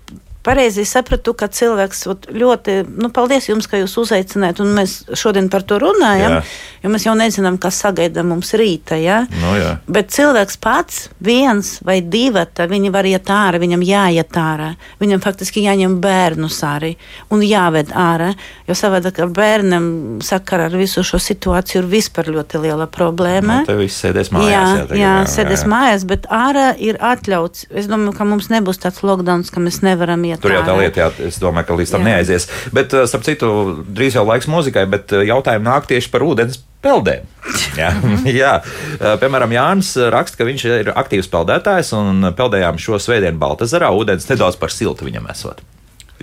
[0.43, 5.65] pareizi sapratu, ka cilvēks ļoti, nu, paldies jums, ka jūs uzaicinājāt, un mēs šodien par
[5.67, 6.43] to runājam, jā.
[6.83, 8.99] jo mēs jau nezinām, kas sagaida mums rīta.
[8.99, 9.23] Ja?
[9.43, 9.77] No, jā.
[9.87, 14.73] Bet cilvēks pats, viens vai divi, viņi var iet ārā, viņam jāiet ārā.
[15.03, 16.95] Viņam faktiski jāņem bērnus arī
[17.35, 18.33] un jāved ārā,
[18.69, 19.89] jo savādāk ar bērniem
[20.25, 23.63] sakara ar visu šo situāciju ir vispār ļoti liela problēma.
[23.63, 24.51] Nu, te viss sēdēs mājās.
[24.51, 25.71] Jā, jā, jā, jā sēdēs jā.
[25.75, 27.69] mājās, bet ārā ir atļauts.
[27.71, 30.42] Es domāju, ka mums nebūs tāds lockdown, ka mēs nevaram iet iet.
[30.42, 32.12] Tur jau tā lieta, jā, es domāju, ka līdz tam jā.
[32.12, 32.49] neaizies.
[32.75, 33.51] Bet, eh, starp citu,
[33.87, 37.29] drīz jau laiks mūzikai, bet eh, jautājumi nāk tieši par ūdens peldēm.
[37.81, 37.92] jā,
[38.29, 38.55] jā.
[38.99, 43.92] Eh, piemēram, Jānis raksta, ka viņš ir aktīvs peldētājs un peldējām šo svētdienu Baltazarā.
[43.95, 45.62] Ūdens nedaudz par siltu viņam esot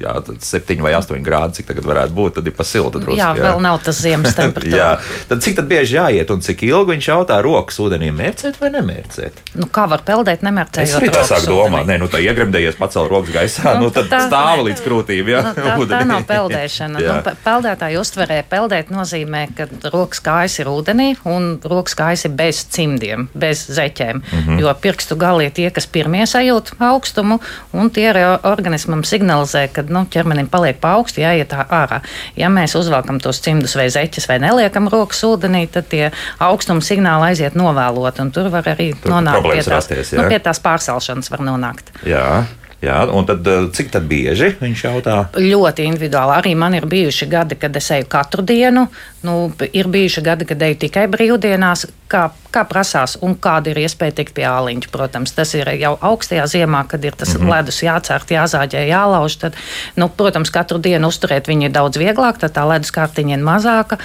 [0.04, 0.14] jā,
[0.50, 3.20] 7 vai 8 grādi, cik tagad varētu būt, tad ir pa siltu drusku.
[3.20, 4.80] Jā, jā, vēl nav tas ziemas temperatūra.
[4.80, 4.90] jā,
[5.32, 9.44] tad cik tad bieži jāiet un cik ilgi viņš jautā rokas ūdenī mērcēt vai nemērcēt?
[9.60, 10.84] Nu, kā var peldēt, nemērcēt?
[10.84, 14.10] Es arī tā sāku domāt, nē, nu tā iegremdējies, pacēl rokas gaisā, nu, nu tad
[14.12, 15.44] tā, stāva līdz krūtīm, jā.
[15.50, 17.04] Nu, tā, tā nav peldēšana.
[17.04, 22.64] nu, peldētāji uztverē peldēt nozīmē, ka rokas kājas ir ūdenī un rokas kājas ir bez
[22.74, 24.62] cimdiem, bez zeķēm, mm -hmm.
[24.64, 27.40] jo pirkstu gali ir tie, kas pirmie sajūt augstumu
[27.74, 28.10] un tie
[28.44, 32.02] organismam signalizē, ka nu, ķermenim paliek pa augstu, jāiet ārā.
[32.39, 36.10] Ja mēs uzvelkam tos cimdus vai zeķes vai neliekam rokas ūdenī, tad tie
[36.43, 40.39] augstuma signāli aiziet novēlot, un tur var arī tur nonākt pie tās, rasties, nu, pie
[40.43, 41.32] tās pārcelšanas.
[42.08, 42.25] Jā.
[42.80, 45.15] Jā, un tad, eh, cik tad bieži viņš jautā?
[45.36, 46.36] Ļoti individuāli.
[46.38, 48.88] Arī man ir bijuši gadi, kad es eju katru dienu.
[49.24, 54.15] Nu, ir bijuši gadi, kad eju tikai brīvdienās, kā, kā prasās, un kāda ir iespēja
[54.22, 54.88] tikt pie āliņa.
[54.92, 57.52] Protams, tas ir jau augstajā ziemā, kad ir tas mm -hmm.
[57.52, 59.39] ledus jācērt, jāzāģē, jālauž.
[59.39, 59.56] Tad,
[59.96, 63.98] nu, protams, katru dienu uzturēt viņu ir daudz vieglāk, tad tā ledus kārtiņa ir mazāka.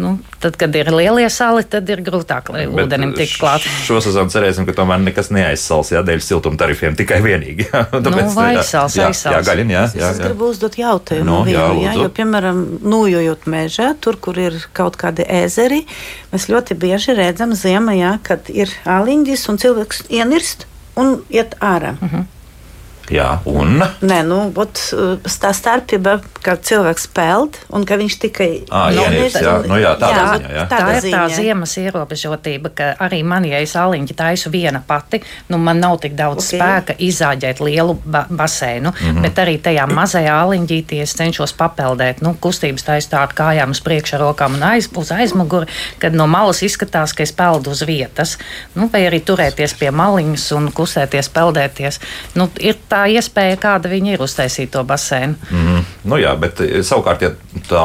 [0.00, 3.66] Nu, tad, kad ir lielie sali, tad ir grūtāk, lai Bet ūdenim tiktu klāt.
[3.84, 7.68] Šo sezonu cerēsim, ka tomēr nekas neaizsals, jā, dēļ siltuma tarifiem tikai vienīgi.
[7.70, 9.36] Jā, tāpēc, nu, vai aizsals, jā, aizsals.
[9.36, 10.08] Jā, gaļin, jā, jā, jā.
[10.16, 14.56] Es gribu uzdot jautājumu no, nu, jā, jā, jo, piemēram, nojojot mežā, tur, kur ir
[14.76, 15.84] kaut kādi ezeri,
[16.32, 20.66] mēs ļoti bieži redzam ziemā, jā, kad ir āliņģis un cilvēks ienirst
[21.00, 21.96] un iet ārā.
[22.00, 22.14] Uh mhm.
[22.16, 22.36] -huh.
[23.10, 23.80] Jā, un?
[24.06, 24.80] Nē, nu, ot,
[25.42, 29.34] tā starpība, ka cilvēks peld un ka viņš tikai nomirs.
[29.34, 30.64] Jā, nu, jā, tā, jā, ziņā, jā.
[30.70, 35.20] tā ir tā ziemas ierobežotība, ka arī man, ja es aliņķi taisu viena pati,
[35.50, 36.60] nu, man nav tik daudz okay.
[36.60, 39.26] spēka izāģēt lielu ba baseinu, mm -hmm.
[39.26, 43.82] bet arī tajā mazajā aliņķītī es cenšos papeldēt, nu, kustības taisu tā ar kājām uz
[43.82, 45.66] priekšu, rokām un aiz, uz aizmuguri,
[45.98, 48.38] kad no malas izskatās, ka es peldu uz vietas,
[48.74, 52.00] nu, vai arī turēties pie maliņas un kustēties, peldēties.
[52.34, 55.38] Nu, ir tā tā iespēja, kāda viņi ir uztaisīt to baseinu.
[55.50, 57.32] Mm, nu jā, bet eh, savukārt, ja
[57.68, 57.84] tā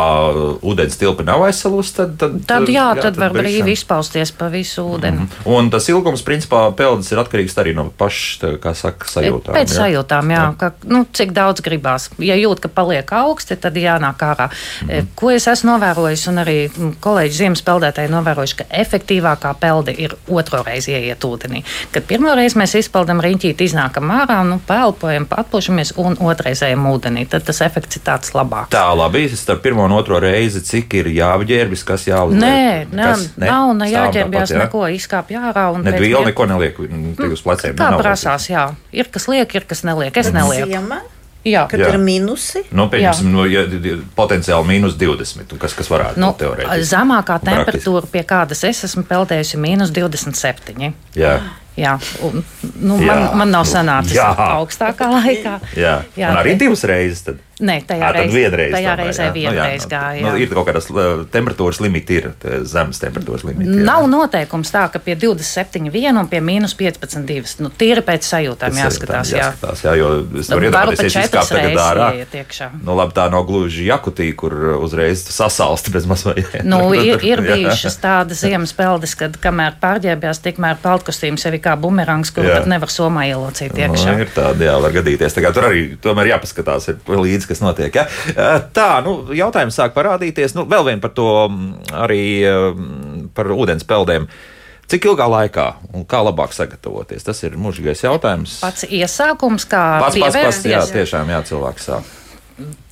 [0.65, 4.49] ūdens tilpa nav aizsalusi, tad, tad, tad, jā, jā, tad, tad var brīvi izpausties pa
[4.53, 5.25] visu ūdeni.
[5.25, 5.45] Mm.
[5.55, 9.55] Un tas ilgums, principā, peldas ir atkarīgs arī no paša, kā saka, sajūtām.
[9.55, 9.79] Pēc jā?
[9.81, 10.51] sajūtām, jā, jā.
[10.59, 12.09] Ka, nu, cik daudz gribās.
[12.21, 14.49] Ja jūt, ka paliek augsti, tad jānāk ārā.
[14.85, 15.11] Mm.
[15.17, 16.57] Ko es esmu novērojis, un arī
[17.03, 21.63] kolēģi ziemas peldētāji novērojuši, ka efektīvākā pelde ir otro reizi ieiet ūdenī.
[21.95, 27.25] Kad pirmo reizi mēs izpeldam riņķīt, iznākam ārā, nu, pelpu elpojam, atpūšamies un otrreizējam ūdenī.
[27.29, 28.71] Tad tas efekts ir tāds labāks.
[28.73, 29.25] Tā, labi.
[29.35, 32.41] Starp pirmo un otro reizi, cik ir jāapģērbjas, kas jāuzliek?
[32.41, 33.49] Nē, nē, kas, ne?
[33.49, 34.61] nav ne jāģērbjas, jā?
[34.63, 35.65] neko izkāpj ārā.
[35.81, 37.75] Ne, vēl neko neliek uz pleciem.
[37.79, 38.69] Kā prasās, jā.
[38.95, 40.15] Ir kas liek, ir kas neliek.
[40.17, 40.71] Es nelieku.
[40.71, 41.03] Ziemā?
[41.45, 41.91] Jā, kad jā.
[41.93, 42.63] ir minusi.
[42.73, 43.67] Nu, pieņemsim, no, ja,
[44.17, 45.53] potenciāli mīnus 20.
[45.61, 46.87] Kas, kas varētu nu, būt teorētiski?
[46.89, 50.89] Zemākā temperatūra, pie kādas es esmu peldējusi, ir mīnus 27.
[51.13, 51.35] Jā.
[51.75, 52.39] Jā, un,
[52.79, 53.11] nu, jā.
[53.11, 54.29] Man, man nav sanācis jā.
[54.31, 55.57] augstākā laikā.
[55.75, 57.25] Jā, jā un arī divas reizes.
[57.25, 57.43] Tad.
[57.55, 60.23] Nē, tajā, reiz, vienreiz, tajā tomēr, reizē vienreiz nu, jā, gāja.
[60.25, 60.89] Nu, ir kaut kādas
[61.31, 62.25] temperatūras limiti, ir
[62.67, 63.77] zemes temperatūras limiti.
[63.77, 63.85] Jā.
[63.87, 67.61] Nav noteikums tā, ka pie 27,1 un pie mīnus 15,2.
[67.63, 69.31] Nu, tīri pēc sajūtām jāskatās.
[69.31, 70.09] Jā, jāskatās, jā jo
[70.41, 72.09] es varu iedomāties, ka tas tagad ārā.
[72.81, 76.59] Nu, labi, tā nav gluži jakutī, kur uzreiz sasalsti bez mazliet.
[76.67, 81.75] Nu, ir, ir bijušas tādas ziemas peldes, kad kamēr pārģērbjās, tikmēr peldkostīms jau ir kā
[81.79, 84.15] bumerangs, kur pat nevar somā ielocīt iekšā.
[84.15, 85.35] Nu, ir tādi, jā, var gadīties.
[85.35, 87.95] Tā tur arī tomēr jāpaskatās līdzi līdzi, kas notiek.
[87.95, 88.07] Ja?
[88.75, 90.55] Tā, nu, jautājums sāk parādīties.
[90.57, 91.29] Nu, vēl vien par to
[91.93, 92.25] arī
[93.35, 94.29] par ūdens peldēm.
[94.85, 95.65] Cik ilgā laikā
[95.97, 97.25] un kā labāk sagatavoties?
[97.25, 98.59] Tas ir mūžīgais jautājums.
[98.61, 102.11] Pats iesākums, kā pats, pats, pats, jā, tiešām jā, cilvēks sāk.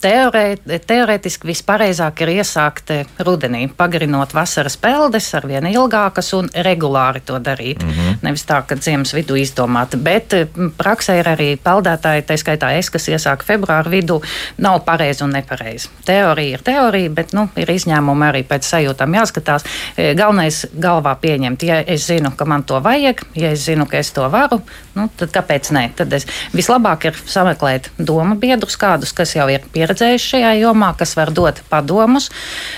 [0.04, 2.90] Teorē, teorētiski vispareizāk ir iesākt
[3.24, 7.84] rudenī, pagarinot vasaras peldes ar vien ilgākas un regulāri to darīt.
[7.84, 8.18] Mm -hmm.
[8.22, 10.34] Nevis tā, ka ziemas vidū izdomāt, bet
[10.78, 14.22] praksē ir arī peldētāji, tā skaitā es, kas iesāk februāra vidū,
[14.58, 15.90] nav pareizi un nepareizi.
[16.06, 19.64] Teorija ir teorija, bet nu, ir izņēmumi arī pēc sajūtām jāskatās.
[19.98, 23.98] E, galvenais galvā pieņemt, ja es zinu, ka man to vajag, ja es zinu, ka
[23.98, 24.62] es to varu,
[24.96, 25.90] nu, tad kāpēc nē?
[25.96, 30.94] Tad es vislabāk ir sameklēt domu biedrus kādus, kas jau ir ir pieredzējuši šajā jomā,
[31.00, 32.30] kas var dot padomus.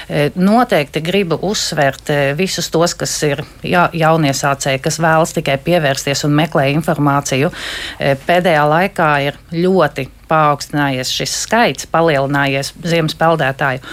[0.08, 6.26] E, noteikti gribu uzsvērt e, visus tos, kas ir ja, jauniesācēji, kas vēlas tikai pievērsties
[6.28, 7.52] un meklē informāciju.
[8.00, 13.84] E, pēdējā laikā ir ļoti paaugstinājies šis skaits, palielinājies ziemas peldētāju.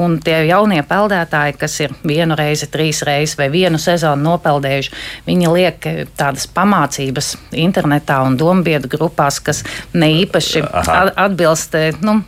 [0.00, 4.92] Un tie jaunie peldētāji, kas ir vienu reizi, trīs reizes vai vienu sezonu nopeldējuši,
[5.26, 11.74] viņi liek tādas pamācības internetā un dombiedru grupās, kas ne īpaši atbilst
[12.06, 12.20] nu,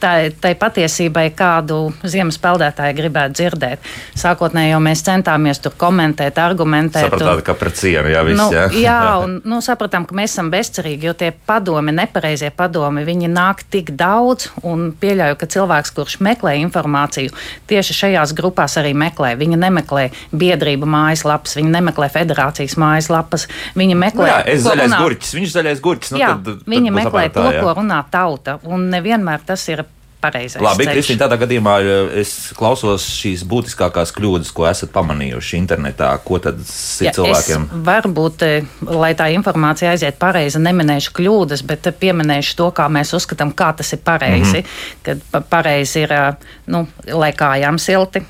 [0.00, 3.88] tai, tai patiesībai, kādu ziemas peldētāji gribētu dzirdēt.
[4.18, 7.08] Sākotnēji jau mēs centāmies tur komentēt, argumentēt.
[7.08, 8.66] Sapratāt, un, ka pret cienu jau viss, nu, jā.
[8.78, 13.64] jā, un nu, sapratām, ka mēs esam bezcerīgi, jo tie padomi, nepareizie padomi, viņi nāk
[13.72, 17.34] tik daudz un pieļauju, ka cilvēks, kurš meklē informāciju,
[17.70, 19.34] tieši šajās grupās arī meklē.
[19.38, 23.48] Viņi nemeklē biedrību mājaslapas, viņi nemeklē federācijas mājaslapas.
[23.78, 25.02] Viņi meklē, nu jā, es zaļais runā...
[25.04, 26.14] gurķis, viņš zaļais gurķis.
[26.14, 29.84] Nu, jā, tad, tad viņi meklē to, ko runā tauta, un nevienmēr tas ir
[30.20, 30.62] pareizais.
[30.62, 31.74] Labi, Kristīna, tādā gadījumā
[32.18, 36.10] es klausos šīs būtiskākās kļūdas, ko esat pamanījuši internetā.
[36.24, 37.68] Ko tad ir cilvēkiem?
[37.86, 43.54] Varbūt, eh, lai tā informācija aiziet pareizi, neminēšu kļūdas, bet pieminēšu to, kā mēs uzskatām,
[43.54, 44.62] kā tas ir pareizi.
[44.62, 45.22] Mm -hmm.
[45.30, 46.34] Kad pareizi ir, eh,
[46.66, 48.24] nu, lai kājām silti,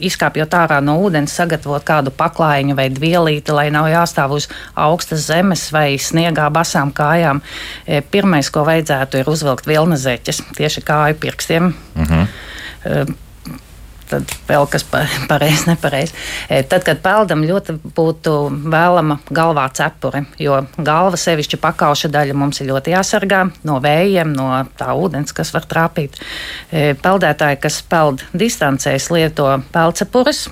[0.00, 5.72] izkāpjot ārā no ūdens, sagatavot kādu paklājiņu vai vielīti, lai nav jāstāv uz augstas zemes
[5.72, 7.40] vai sniegā basām kājām.
[7.86, 11.72] Eh, pirmais, ko vajadzētu, ir uzvilkt vilnas zeķes tieši kāju pie pirkstiem.
[11.94, 13.18] Mm -hmm.
[14.10, 14.84] Tad vēl kas
[15.30, 16.14] pareizi, nepareizi.
[16.68, 18.32] Tad, kad peldam, ļoti būtu
[18.72, 24.48] vēlama galvā cepure, jo galva, sevišķi pakauša daļa, mums ir ļoti jāsargā no vējiem, no
[24.80, 26.18] tā ūdens, kas var trāpīt.
[27.04, 30.48] Peldētāji, kas peld distancēs, lieto peldcepures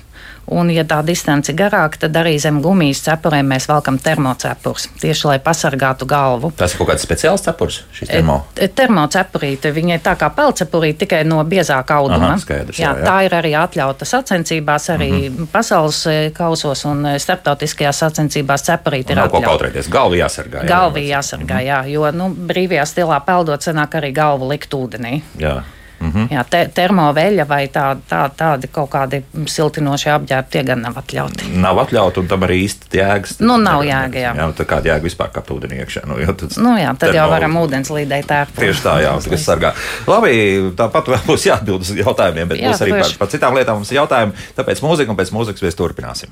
[0.49, 5.27] Un, ja tā distance ir garāka, tad arī zem gumijas cepurēm mēs velkam termocepurus, tieši
[5.29, 6.49] lai pasargātu galvu.
[6.57, 8.39] Tas ir kaut kāds speciāls cepurs, šis termo?
[8.57, 12.33] E, termocepurīte, viņa ir tā kā pelcepurīte, tikai no biezāka auduma.
[12.33, 13.05] Aha, skaidrs, jā, jā, jā.
[13.05, 15.51] Tā ir arī atļauta sacensībās, arī mm -hmm.
[15.53, 19.45] pasaules e, kausos un e, starptautiskajās sacensībās cepurīte ir atļauta.
[19.45, 19.89] Ko kautrēties?
[19.89, 20.63] Galva jāsargā.
[20.63, 21.67] Jā, galva jāsargā, mm -hmm.
[21.69, 25.21] jā, jo nu, brīvajā stilā peldot sanāk arī galvu likt ūdenī.
[25.37, 25.61] Jā.
[25.99, 26.27] Mm -hmm.
[26.31, 31.49] Jā, te, termoveļa vai tā, tā, tādi kaut kādi siltinoši apģērbi, tie gan nav atļauti.
[31.59, 33.39] Nav atļauti, un tam arī īsti jēgas.
[33.39, 34.35] Nu, nav jēga, jā.
[34.35, 36.05] jā tad kāda jēga vispār kāpt ūdenī iekšā?
[36.07, 37.17] Nu, jo, tad, nu, jā, tad termo...
[37.17, 38.59] jau varam ūdens līdēt tērpu.
[38.59, 39.73] Tieši tā, jā, tas sargā.
[40.07, 40.31] Labi,
[40.77, 43.91] tāpat vēl būs jāatbild uz jautājumiem, bet jā, būs arī par, par citām lietām mums
[43.91, 44.31] jautājumi.
[44.55, 46.29] Tāpēc mūzika un pēc mūzikas mēs turpināsim.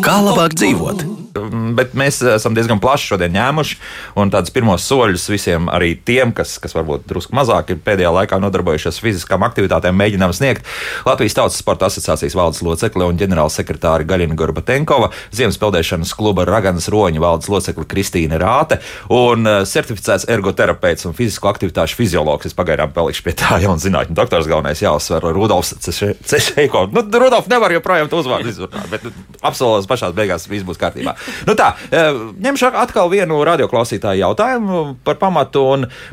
[0.00, 1.19] Kā labāk dzīvot?
[1.30, 3.76] Mm, bet mēs esam diezgan plaši šodien ņēmuši,
[4.18, 8.40] un tādus pirmos soļus visiem arī tiem, kas, kas varbūt drusku mazāk ir pēdējā laikā
[8.42, 10.66] nodarbojušies fiziskām aktivitātēm, mēģinām sniegt
[11.06, 17.22] Latvijas Tautas Sporta asociācijas valdes locekle un ģenerālsekretāra Gaļina Gorbatenkova, Ziemas peldēšanas kluba Raganas roņa
[17.22, 18.80] valdes locekle Kristīna Rāte
[19.14, 22.50] un eh, certificēts ergoterapeits un fizisko aktivitāšu fiziologs.
[22.50, 26.88] Es pagaidām palikšu pie tā, jau zinātņu doktors galvenais jāuzsver Rudolfs Cešeiko.
[26.90, 29.06] Nu, Rudolf nevar joprojām to uzvārdu izrunāt, bet
[29.46, 31.19] absolūti pašā beigās viss būs kārtībā.
[31.48, 35.62] Nu tā, ņemšu atkal vienu radioklausītāju jautājumu par pamatu.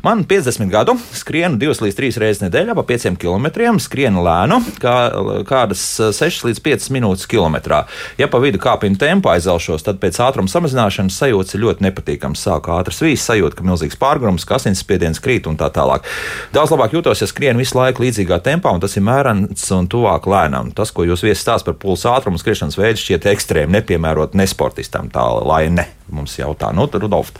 [0.03, 3.47] Man 50 gadu skrienu 2 līdz 3 reizes nedēļā pa 5 km,
[3.81, 4.95] skrienu lēnu, kā,
[5.47, 5.83] kādas
[6.17, 7.83] 6 līdz 5 minūtes kilometrā.
[8.19, 12.37] Ja pa vidu kāpinu tempu aizelšos, tad pēc ātruma samazināšanas sajūta ir ļoti nepatīkama.
[12.37, 16.05] Sāku ātras vīzes sajūta, ka milzīgs pārgrums, ka asinsspiediens krīt un tā tālāk.
[16.55, 20.27] Daudz labāk jūtos, ja skrienu visu laiku līdzīgā tempā, un tas ir mērens un tuvāk
[20.29, 20.73] lēnām.
[20.77, 24.96] Tas, ko jūs viesis stāstāt par pulsu ātrumu, skriešanas veidu, šķiet ekstrēmi nepiemērot nesportistam.
[25.13, 27.33] Tā lai ne mums jautā, nu, Rudolf,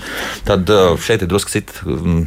[0.48, 1.82] tad uh, šeit ir drusku cita.
[1.88, 2.26] Um,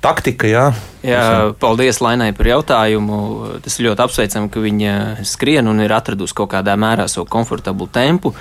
[0.00, 0.48] taktika.
[0.48, 0.64] Jā,
[1.04, 1.22] jā
[1.60, 3.20] paldies Lainai par jautājumu.
[3.64, 4.94] Tas ir ļoti apsveicami, ka viņa
[5.28, 8.32] skrien un ir atradusi kaut kādā mērā savu komfortablu tempu.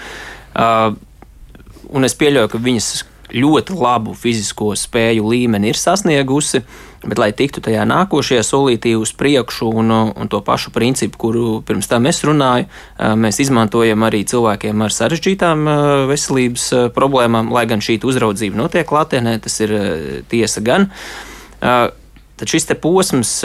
[0.56, 0.94] Uh,
[1.92, 2.90] un es pieļauju, ka viņas
[3.30, 6.64] ļoti labu fizisko spēju līmeni ir sasniegusi,
[7.04, 11.88] bet, lai tiktu tajā nākošajā solītī uz priekšu un, un to pašu principu, kuru pirms
[11.92, 12.68] tam es runāju,
[13.20, 15.66] mēs izmantojam arī cilvēkiem ar sarežģītām
[16.12, 19.76] veselības problēmām, lai gan šī uzraudzība notiek klātienē, tas ir
[20.32, 20.90] tiesa gan.
[21.60, 23.40] Tad šis posms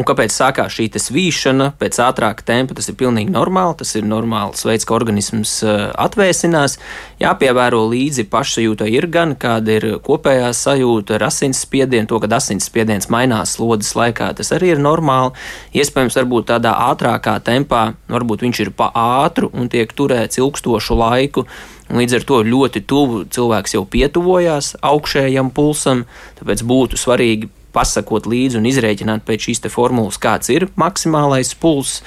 [0.00, 2.72] Un kāpēc sākās šī svīšana pēc ātrāka tempa?
[2.78, 3.76] Tas ir pilnīgi normāli.
[3.82, 6.78] Tas ir normāls veids, kā organisms uh, atvēsinās.
[7.20, 13.58] Jāpievēro līdzi pašsajūtai ir gan kāda ir kopējā sajūta ar asinsspiedienu, to, ka asinsspiediens mainās
[13.58, 14.32] slodzes laikā.
[14.40, 15.36] Tas arī ir normāli.
[15.76, 21.44] Iespējams, varbūt tādā ātrākā tempā, varbūt viņš ir pa ātru un tiek turēts ilgstošu laiku.
[21.92, 26.06] Līdz ar to ļoti tuvu cilvēks jau pietuvojās augšējam pulsam,
[26.40, 32.02] tāpēc būtu svarīgi pasakot līdzi un izrēķināt pēc šīs formulas, kāds ir maksimālais pulss.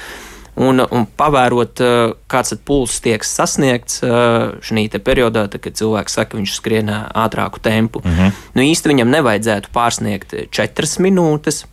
[0.55, 6.31] Un, un pavērot, eh, kāds pulss tiek sasniegts eh, šajā periodā, tad, kad cilvēks saka,
[6.31, 7.99] ka viņš skrien ātrāku tempu.
[8.05, 8.43] Mm -hmm.
[8.55, 11.65] nu, īsti viņam nevajadzētu pārsniegt 4 minūtes,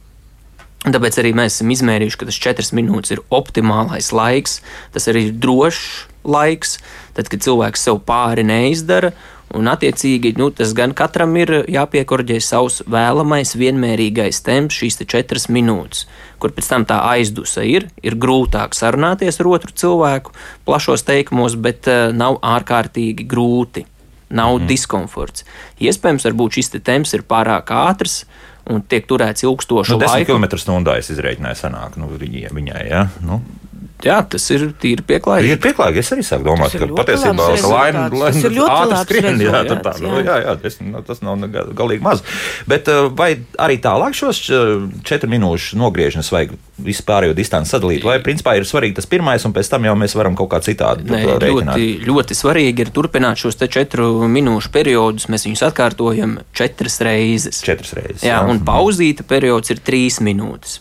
[0.82, 4.56] Tāpēc arī mēs esam izmērījuši, ka tas 4 minūtes ir optimālais laiks.
[4.90, 6.80] Tas arī ir drošs laiks,
[7.14, 9.12] tad, kad cilvēks sev pāri neizdara
[9.52, 16.06] Un, attiecīgi, nu, tas gan katram ir jāpiekorģē savs vēlamais, vienmērīgais temps, šīs četras minūtes,
[16.40, 17.90] kur pēc tam tā aizdusa ir.
[18.00, 20.32] Ir grūtāk sarunāties ar otru cilvēku
[20.64, 23.84] plašos teikumos, bet uh, nav ārkārtīgi grūti.
[24.32, 24.68] Nav mm.
[24.70, 25.44] diskomforts.
[25.84, 28.22] Iespējams, varbūt šis te temps ir pārāk ātrs,
[28.72, 29.92] un tiek turēts ilgstoši.
[29.92, 33.02] Nu, 10 km/h es izreikināju, sanāk, nu, viņai, viņai ja?
[33.26, 33.42] nu,
[34.02, 35.54] Jā, tas ir tīri pieklājīgi.
[35.54, 36.02] Ir pieklājīgi.
[36.02, 39.40] Es arī sāku domāt, ka patiesībā laina ir ātri skrien.
[39.42, 40.02] Jā, jā, tā, jā.
[40.02, 41.46] Nu, jā, jā tas, nu, tas nav
[41.78, 42.24] galīgi maz.
[42.70, 43.30] Bet uh, vai
[43.62, 48.98] arī tālāk šos uh, četru minūšu nogriežņus vajag vispārējo distanci sadalīt, vai principā ir svarīgi
[48.98, 52.86] tas pirmais, un pēc tam jau mēs varam kaut kā citādi Nē, ļoti, ļoti svarīgi
[52.86, 55.28] ir turpināt šos četru minūšu periodus.
[55.32, 57.62] Mēs viņus atkārtojam četras reizes.
[57.62, 58.24] Četras reizes.
[58.26, 58.46] Jā, jā.
[58.50, 60.80] un pauzīta periods ir trīs minūtes.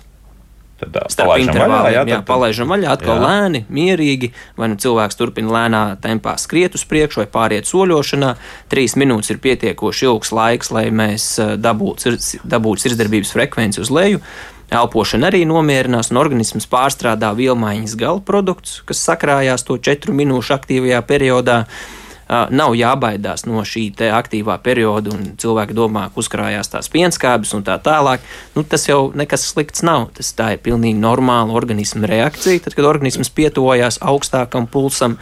[0.81, 3.27] Tad uh, intervāliem vaļā, jā, jā, tad, palaižam vaļā atkal jā.
[3.27, 4.31] lēni, mierīgi.
[4.57, 8.33] Vai nu cilvēks turpina lēnā tempā skriet uz priekšu vai pāriet soļošanā.
[8.71, 14.23] Trīs minūtes ir pietiekoši ilgs laiks, lai mēs dabūtu dabūt sirdsdarbības frekvenci uz leju.
[14.71, 21.01] Elpošana arī nomierinās, un organisms pārstrādā vielmaiņas gala produktus, kas sakrājās to četru minūšu aktīvajā
[21.09, 21.65] periodā.
[21.65, 22.00] Uh,
[22.31, 27.75] nav jābaidās no šī aktīvā perioda, un cilvēki domā, ka uzkrājās tās pienskābes un tā
[27.83, 28.23] tālāk.
[28.55, 30.09] Nu, tas jau nekas slikts nav.
[30.15, 35.17] Tas tā ir pilnīgi normāla organisma reakcija, tad, kad organisms pietuvojās augstākam pulsam,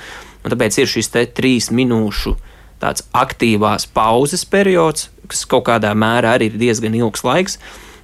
[0.45, 2.35] tāpēc ir šis trīs minūšu
[2.79, 7.59] tāds aktīvās pauzes periods, kas kaut kādā mērā arī ir diezgan ilgs laiks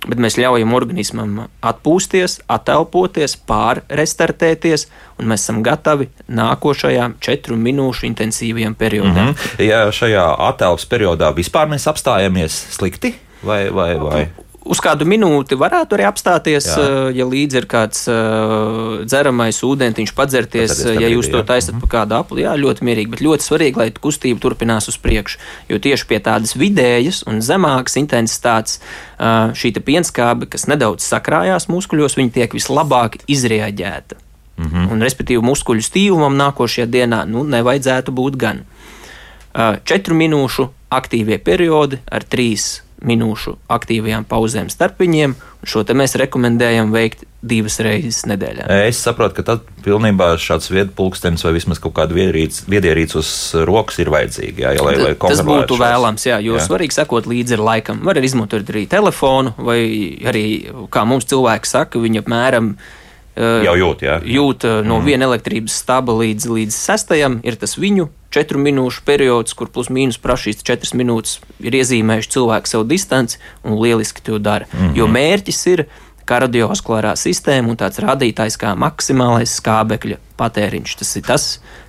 [0.09, 4.87] bet mēs ļaujam organismam atpūsties, atelpoties, pārrestartēties,
[5.19, 9.13] un mēs esam gatavi nākošajām četru minūšu intensīvajam periodam.
[9.13, 9.67] Mm -hmm.
[9.67, 14.27] Ja šajā atelpas periodā vispār mēs apstājamies slikti vai, vai, vai?
[14.65, 16.81] Uz kādu minūti varētu arī apstāties, jā.
[16.81, 22.17] Eh, ja līdzi ir kāds uh, dzeramais ūdentiņš, padzerties, ja jūs to taisat pa kādu
[22.17, 22.43] apli.
[22.45, 25.41] Jā, ļoti mierīgi, bet ļoti svarīgi, lai kustība turpinās uz priekšu.
[25.69, 32.17] Jo tieši pie tādas vidējas un zemākas intensitātes uh, šī pienskābe, kas nedaudz sakrājās muskuļos,
[32.17, 34.21] viņi tiek vislabāk izrēģēta.
[34.55, 34.91] Mm -hmm.
[34.91, 38.63] Un, respektīvi, muskuļu stīvumam nākošajā dienā nu, nevajadzētu būt gan.
[39.55, 45.35] Uh, četru minūšu aktīvie periodi ar trīs minūšu aktīvajām pauzēm starp viņiem.
[45.65, 48.67] Šo mēs rekomendējam veikt divas reizes nedēļā.
[48.85, 53.29] Es saprotu, ka tad pilnībā šāds viedpulkstenis vai vismaz kaut kāda viedierīce uz
[53.67, 54.65] rokas ir vajadzīga.
[54.65, 55.81] Jā, lai, lai tas būtu šos.
[55.83, 56.65] vēlams, jā, jo jā.
[56.65, 58.03] svarīgi sekot līdzi ar laikam.
[58.05, 59.79] Var arī izmantot arī telefonu, vai
[60.25, 60.45] arī,
[60.93, 62.75] kā mums cilvēki saka, viņi apmēram
[63.35, 64.19] jau jūt, jā.
[64.23, 65.07] jūt no mm.
[65.09, 70.19] viena elektrības staba līdz, līdz sestajam, ir tas viņu četru minūšu periods, kur plus mīnus
[70.21, 74.67] prasīs četras minūtes, ir iezīmējuši cilvēku savu distanci un lieliski to dara.
[74.71, 74.97] Mm -hmm.
[74.99, 75.85] Jo mērķis ir
[76.25, 80.95] kardiovaskulārā sistēma un tāds rādītājs kā maksimālais skābekļa patēriņš.
[80.99, 81.43] Tas ir tas,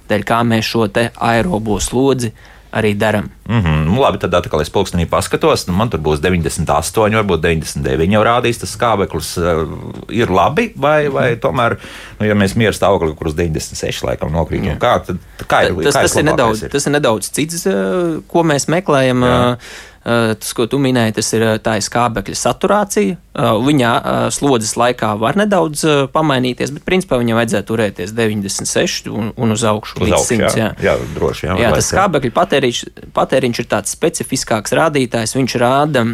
[0.09, 2.33] dēļ kā mēs šo aerobo slodzi
[2.73, 3.31] arī darām.
[3.49, 3.85] Mm -hmm.
[3.85, 8.23] nu, labi, tad atkal es pulkstenī paskatos, nu, man tur būs 98, varbūt 99 jau
[8.25, 9.37] rādīs tas skābeklis.
[9.39, 9.69] Uh,
[10.09, 11.77] ir labi, vai, vai tomēr,
[12.21, 15.75] nu, ja mēs mieru stāvokli, kur uz 96 laikam nokrīt, nu, kā, tad, kā ir?
[15.83, 16.71] Tas, kā tas, ir nedaudz, ir?
[16.71, 19.25] tas ir nedaudz cits, uh, ko mēs meklējam.
[19.25, 19.59] Jā.
[20.07, 23.17] Eh, tas, ko tu minēji, tas ir eh, tā skābekļa saturācija.
[23.17, 23.91] Eh, viņa
[24.31, 25.83] slodzes laikā var nedaudz
[26.15, 30.61] pamainīties, bet principā viņam vajadzētu turēties 96 un, un uz augšu uz līdz augšu, 100.
[30.61, 31.49] Jā, jā, droši.
[31.49, 32.83] Jā, jā tas skābekļa patēriņš,
[33.17, 35.35] patēriņš ir tāds specifiskāks rādītājs.
[35.35, 36.05] Viņš rāda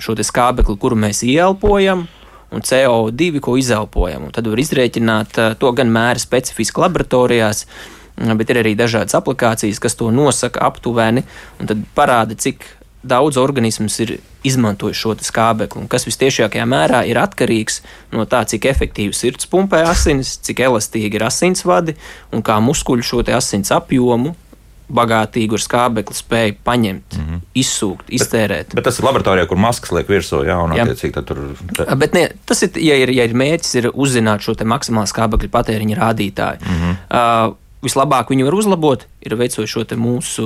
[0.00, 2.06] šo skābekli, kuru mēs ieelpojam
[2.54, 4.24] un CO2, ko izelpojam.
[4.24, 7.66] Un tad var izrēķināt, to gan mēra specifiski laboratorijās,
[8.40, 11.26] bet ir arī dažādas aplikācijas, kas to nosaka aptuveni,
[11.60, 12.64] un tad parāda, cik
[13.04, 17.80] daudz organisms ir izmantojis šo skābekli, un kas visciešākajā mērā ir atkarīgs
[18.12, 21.96] no tā, cik efektīvi sirds pumpē asinis, cik elastīgi ir asinsvadi
[22.32, 24.34] un kā muskuļi šo asins apjomu
[24.94, 27.40] bagātīgu ar skābekli spēju paņemt, mm -hmm.
[27.56, 28.68] izsūkt, iztērēt.
[28.68, 30.84] Bet, bet tas ir laboratorijā, kur maskas liek virsū, un jā.
[30.84, 31.40] attiecīgi tur.
[31.76, 31.86] Te...
[31.96, 36.00] Bet ne, tas ir, ja ir, ja ir mērķis, ir uzzināt šo maksimālo skābekļa patēriņa
[36.00, 36.60] rādītāju.
[36.60, 36.96] Mm -hmm.
[37.08, 40.44] uh, vislabāk viņu var uzlabot, ir veicot šo mūsu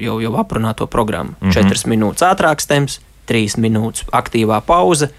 [0.00, 1.36] jau, jau aprunāto programmu.
[1.40, 1.54] Mm -hmm.
[1.54, 5.10] Četras minūtes ātrāks temps, trīs minūtes aktīvā pauze.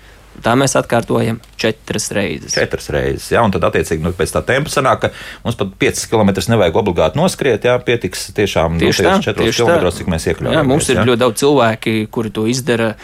[0.42, 2.54] Tā mēs atkārtojam četras reizes.
[2.56, 5.10] Četras reizes, jā, un tad, attiecīgi, nu, pēc tā tempa sanāk, ka
[5.44, 10.08] mums pat 5 km nevajag obligāti noskriet, jā, pietiks tiešām tieši nu, 4 km, cik
[10.08, 10.58] mēs iekļāvāmies.
[10.58, 11.06] Jā, mums ir jā.
[11.10, 12.96] ļoti daudz cilvēki, kuri to izdara.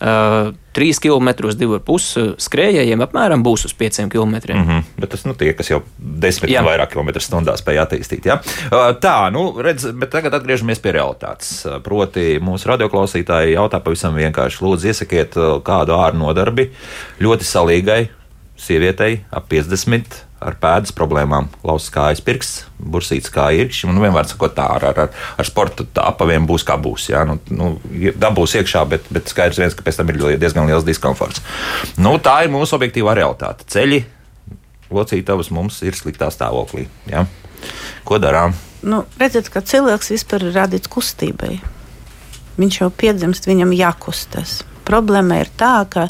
[0.00, 4.34] Uh, 3 km, 2,5 skrejējiem apmēram būs uz 5 km.
[4.34, 4.82] Mm -hmm.
[4.98, 8.26] Bet tas nu, tie, kas jau 10 vai vairāk km stundā spēj attīstīt.
[8.26, 8.40] Ja?
[9.00, 11.66] Tā, nu, redz, bet tagad atgriežamies pie realitātes.
[11.82, 16.70] Proti, mūsu radioklausītāji jautā pavisam vienkārši: Lūdzu, iesakiet kādu ārnu nodarbi
[17.20, 18.08] ļoti salīgai
[18.56, 23.88] sievietei ap 50 ar pēdas problēmām, lauzas kājas pirksts, bursīts kā īrkšķi.
[23.90, 27.08] Nu, vienmēr sakot, tā ar, ar, ar sporta apaviem būs kā būs.
[27.12, 27.70] Jā, nu, nu,
[28.20, 31.42] dabūs iekšā, bet, bet skaidrs viens, ka pēc tam ir diezgan liels diskomforts.
[31.96, 33.66] Nu, tā ir mūsu objektīvā realitāte.
[33.72, 34.02] Ceļi,
[34.94, 36.86] locītavas mums ir sliktā stāvoklī.
[37.10, 37.24] Jā.
[38.04, 38.52] Ko darām?
[38.84, 41.56] Nu, redziet, ka cilvēks vispār ir radīts kustībai.
[42.60, 44.60] Viņš jau piedzimst, viņam jākustas.
[44.84, 46.08] Problēma ir tā, ka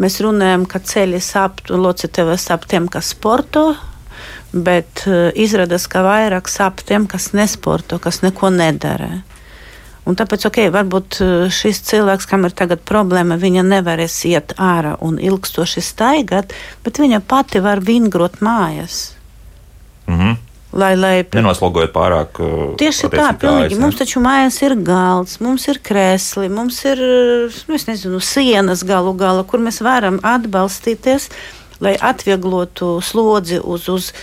[0.00, 3.74] mēs runājam, ka ceļi sāp un locekļi sāp tiem, kas sporto.
[4.54, 9.24] Bet uh, izrādās, ka vairāk sāp tiem, kas nesporto, kas neko nedara.
[10.04, 14.94] Un tāpēc, ok, varbūt uh, šis cilvēks, kam ir tagad problēma, viņa nevarēs iet ārā
[15.02, 16.54] un ilgstoši staigāt,
[16.84, 19.14] bet viņa pati var vingrot mājās.
[20.06, 20.43] Mm -hmm.
[20.74, 21.14] Lai, lai...
[21.30, 22.40] Nenoslogojot pārāk.
[22.42, 23.78] Uh, Tieši tā, pilnīgi.
[23.78, 27.02] Mums taču mājās ir galds, mums ir krēsli, mums ir
[27.70, 31.30] nu, nezinu, sienas galu galā, kur mēs varam atbalstīties,
[31.84, 33.90] lai atvieglotu slodzi uz.
[33.92, 34.14] uz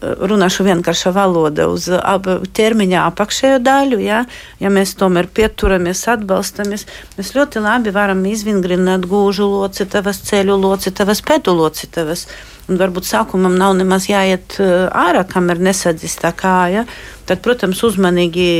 [0.00, 2.26] runāšu vienkārša valoda uz ap,
[2.56, 4.00] ķermeņa apakšējo daļu.
[4.04, 4.22] Ja,
[4.62, 6.86] ja mēs tomēr pieturamies, atbalstamies,
[7.18, 12.26] mēs ļoti labi varam izvingrināt gūžu locekavas, ceļu locekavas, pēdu locekavas.
[12.70, 16.84] Un varbūt sākumam nav nemaz jāiet ārā, kamēr nesadzis tā kāja.
[17.26, 18.50] Tad, protams, uzmanīgi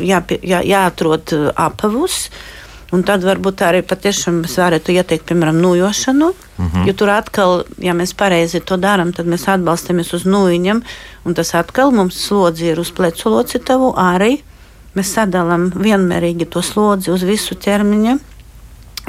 [0.00, 2.28] jā, jā, jāatrod apavus.
[2.28, 2.58] Uh,
[2.96, 6.30] Un tad varbūt arī patiešām es varētu ieteikt, piemēram, nujošanu.
[6.32, 6.86] Mm -hmm.
[6.88, 10.82] Jo tur atkal, ja mēs pareizi to darām, tad mēs atbalstamies uz nujiņiem.
[11.24, 14.38] Un tas atkal mums slodzi ir uz plecu locītavu arī.
[14.96, 18.18] Mēs sadalām vienmērīgi to slodzi uz visu ķermeņa.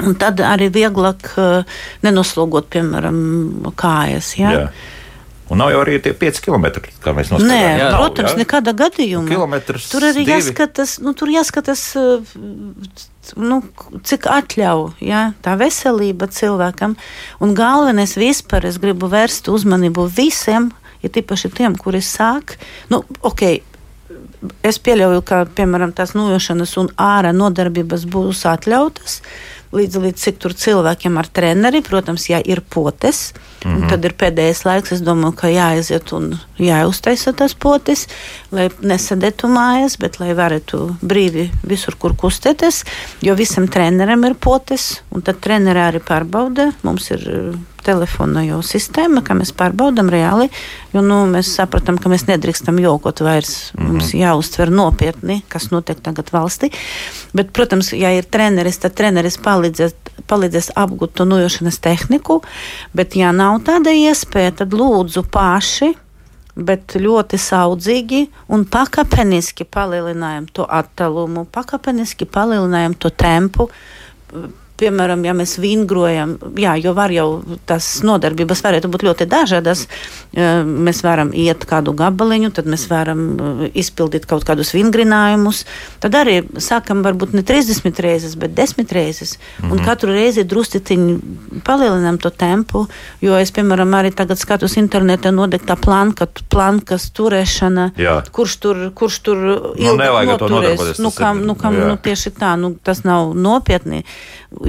[0.00, 1.64] Un tad arī vieglāk uh,
[2.02, 3.16] nenoslogot, piemēram,
[3.76, 4.38] kājas.
[4.38, 4.52] Ja?
[4.52, 4.68] Jā.
[5.50, 6.66] Un nav jau arī tie 5 km,
[7.02, 7.50] kā mēs noskaidrojam.
[7.50, 8.40] Nē, jā, nav, protams, jā?
[8.44, 9.26] nekāda gadījuma.
[9.26, 10.36] Kilometrs tur arī divi.
[10.36, 11.82] jāskatās, nu, tur jāskatās
[13.34, 13.58] nu,
[14.06, 16.94] cik atļauj ja, tā veselība cilvēkam.
[17.42, 20.70] Un galvenais vispār es gribu vērst uzmanību visiem,
[21.02, 22.54] ja tīpaši tiem, kuri sāk.
[22.92, 23.64] Nu, okay,
[24.64, 29.20] Es pieļauju, ka piemēram tās nojošanas un ārā nodarbības būs atļautas
[29.76, 33.30] līdz, līdz cik tur cilvēkiem ar treneri, protams, ja ir potes,
[33.64, 33.88] mm -hmm.
[33.88, 38.06] tad ir pēdējais laiks, es domāju, ka jāaiziet un jāuztaisa tas potes,
[38.50, 42.84] lai nesadētu mājas, bet lai varētu brīvi visur, kur kustēties,
[43.22, 46.72] jo visam trenerim ir potes, un tad treneri arī pārbauda.
[46.82, 47.54] Mums ir
[47.84, 50.48] telefona jau sistēma, kā mēs pārbaudām reāli.
[50.94, 53.72] Jo nu, mēs sapratām, ka mēs nedrīkstam jokot vairs.
[53.72, 53.88] Mm -hmm.
[53.92, 56.72] Mums jāuztver nopietni, kas notiek tagad valstī.
[57.34, 59.94] Bet, protams, ja ir treneris, tad treneris palīdzēs,
[60.26, 62.42] palīdzēs apgūt to nojošanas tehniku.
[62.94, 65.90] Bet, ja nav tāda iespēja, tad lūdzu paši
[66.60, 73.70] bet ļoti saudzīgi un pakāpeniski palielinājam to attālumu, pakāpeniski palielinājam to tempu
[74.80, 77.28] piemēram, ja mēs vingrojam, jā, jo var jau
[77.68, 79.86] tas nodarbības varētu būt ļoti dažādas.
[80.34, 83.24] Mēs varam iet kādu gabaliņu, tad mēs varam
[83.74, 85.64] izpildīt kaut kādus vingrinājumus.
[86.02, 89.36] Tad arī sākam varbūt ne 30 reizes, bet 10 reizes.
[89.36, 89.70] Mm -hmm.
[89.70, 89.84] Un mhm.
[89.84, 91.18] katru reizi drusciņi
[91.64, 92.86] palielinām to tempu,
[93.20, 98.22] jo es, piemēram, arī tagad skatos internetā nodegtā planka, plankas turēšana, jā.
[98.32, 100.98] kurš tur, kurš tur nu, ilgi nu, noturēs.
[100.98, 104.04] Nu, kam, nu, kam, nu, tieši tā, nu, tas nav nopietni.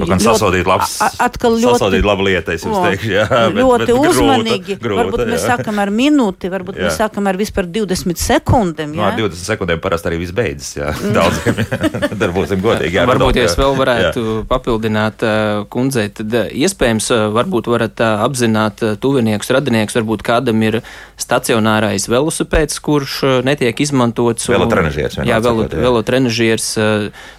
[0.02, 3.26] Nu, gan sasodīt labs, atkal ļoti, sasodīt labu lietu, es jums teikšu, jā.
[3.30, 4.74] Bet, ļoti bet uzmanīgi.
[4.74, 5.26] Grūta, grūta, varbūt jā.
[5.30, 6.88] mēs sākam ar minūti, varbūt jā.
[6.88, 8.96] mēs sākam ar vispār 20 sekundēm.
[8.96, 8.98] Jā?
[8.98, 10.90] No, ar 20 sekundēm parasti arī viss beidzas, jā.
[10.90, 11.12] Mm.
[11.18, 11.60] Daudziem,
[12.22, 12.98] tad būsim godīgi.
[12.98, 14.38] Jā, varbūt, ja es vēl varētu jā.
[14.50, 20.80] papildināt uh, kundzei, tad uh, iespējams uh, varbūt varat apzināt tuviniekus, radiniekus, varbūt kādam ir
[21.20, 24.48] stacionārais velosipēds, kurš netiek izmantots.
[24.50, 25.20] Velotrenažieris.
[25.28, 26.72] Jā, velotrenažieris,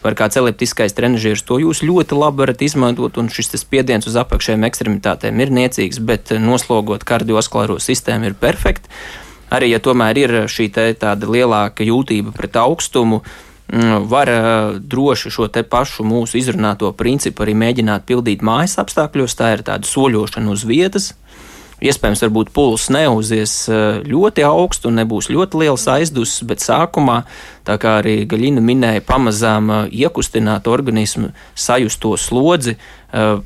[0.04, 4.68] var kāds eliptiskais trenažieris, to jūs ļoti labi varat izmantot, un šis spiediens uz apakšējiem
[4.68, 8.92] ekstremitātēm ir niecīgs, bet noslogot kardiovaskulāro sistēmu ir perfekti.
[9.54, 13.22] Arī, ja tomēr ir šī tāda lielāka jūtība pret augstumu,
[13.72, 14.32] mm, var
[14.80, 19.38] droši šo te pašu mūsu izrunāto principu arī mēģināt pildīt mājas apstākļos.
[19.38, 21.14] Tā ir tāda soļošana uz vietas,
[21.84, 23.54] Iespējams, varbūt pulss neuzies
[24.08, 27.24] ļoti augstu un nebūs ļoti liels aizdusis, bet sākumā,
[27.68, 32.78] tā kā arī Gaļina minēja, pamazām iekustināt organismu, sajust to slodzi,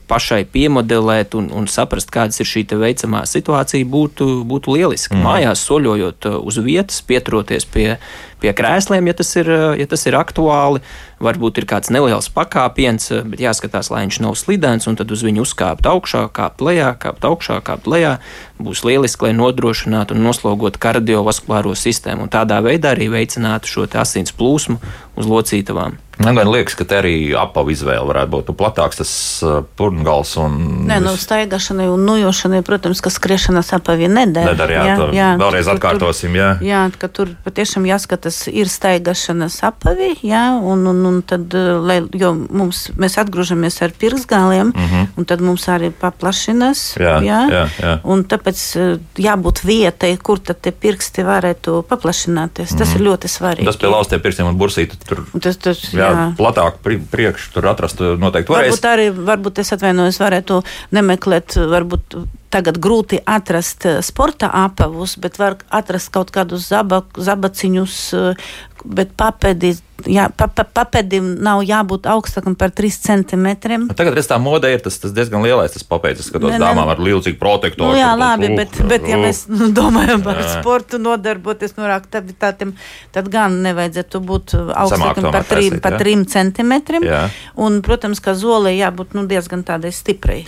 [0.08, 5.18] pašai piemodelēt un, un saprast, kāda ir šī veicamā situācija, būtu, būtu lieliski.
[5.18, 5.26] Mm.
[5.28, 7.98] Mājās soļojot uz vietas, pieturoties pie,
[8.42, 10.82] pie krēsliem, ja tas ir, ja tas ir aktuāli,
[11.24, 15.46] varbūt ir kāds neliels pakāpiens, bet jāskatās, lai viņš nav slidens, un tad uz viņu
[15.46, 18.18] uzkāpt augšā, kāpt lejā, kāpt augšā, kāpt lejā.
[18.62, 24.34] Būs lieliski, lai nodrošinātu un noslogotu kardiovaskulāro sistēmu un tādā veidā arī veicinātu šo asins
[24.36, 24.82] plūsmu
[25.18, 25.98] uz locītavām.
[26.24, 29.12] Man gan liekas, ka te arī apavu izvēle varētu būt nu, platāks tas
[29.46, 30.34] uh, purngals.
[30.42, 30.56] Un...
[30.90, 34.54] Nē, nu, staigāšanai un nujošanai, protams, ka skriešanas apavi nedara.
[34.54, 36.50] Nedara, jā, jā, jā vēlreiz atkārtosim, tur, jā.
[36.66, 42.00] Jā, ka tur patiešām jāskatās, ir staigāšanas apavi, jā, un, un, un tad, uh, lai,
[42.18, 45.14] jo mums, mēs atgrūžamies ar pirksgāliem, mm -hmm.
[45.18, 47.94] un tad mums arī paplašinas, jā, jā, jā, jā.
[48.04, 52.74] un tāpēc uh, jābūt vietai, kur tad tie pirksti varētu paplašināties.
[52.74, 53.02] Tas mm -hmm.
[53.02, 53.66] ir ļoti svarīgi.
[53.66, 55.26] Tas pie laustiem pirkstiem un bursīti tur.
[55.42, 56.26] Tas, tas, jā, jā.
[56.40, 58.76] platāk priekš tur atrast noteikti varēs.
[58.78, 60.62] Varbūt arī, varbūt es atvainojos, varētu
[60.96, 62.20] nemeklēt, varbūt
[62.54, 68.54] tagad grūti atrast eh, sporta apavus, bet var atrast kaut kādus zaba, zabaciņus, eh,
[68.88, 69.74] bet papēdi,
[70.08, 73.88] jā, pa, pa, papēdim nav jābūt augstākam par 3 centimetriem.
[73.90, 76.92] Nu, tagad redz, tā mode ir tas, tas diezgan lielais, tas papēdis, es skatos dāmām
[76.94, 77.92] ar līdzīgu protektoru.
[77.94, 82.76] Nu, jā, labi, uh, bet, bet ja mēs nu, domājam par sportu nodarboties no aktivitātēm,
[83.16, 87.08] tad gan nevajadzētu būt augstākam par 3 centimetriem.
[87.08, 87.28] Jā.
[87.60, 90.44] Un, protams, ka zolē jābūt nu, diezgan tādai stiprai.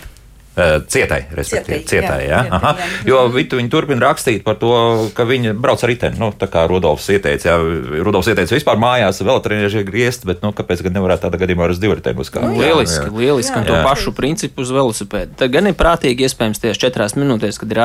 [0.60, 2.24] Eh, cietai, respektīvi, cietai.
[2.26, 2.88] Jā, jā, jā, jā.
[3.08, 4.72] Jo viņa turpina rakstīt par to,
[5.16, 6.20] ka viņa brauc ar riteni.
[6.20, 10.52] Nu, tā kā Rudolfs ieteica, jā, Rudolfs ieteica vispār mājās vēl treniņš griezt, bet nu,
[10.56, 12.50] kāpēc gan nevarētu tādā gadījumā ar uz divritēm uzkāpt?
[12.50, 13.14] Nu, lieliski, jā.
[13.14, 13.86] lieliski, jā, un to jā.
[13.88, 15.38] pašu principu uz velosipēdu.
[15.40, 17.84] Tad gan ir prātīgi, iespējams, tieši četrās minūtēs, kad ir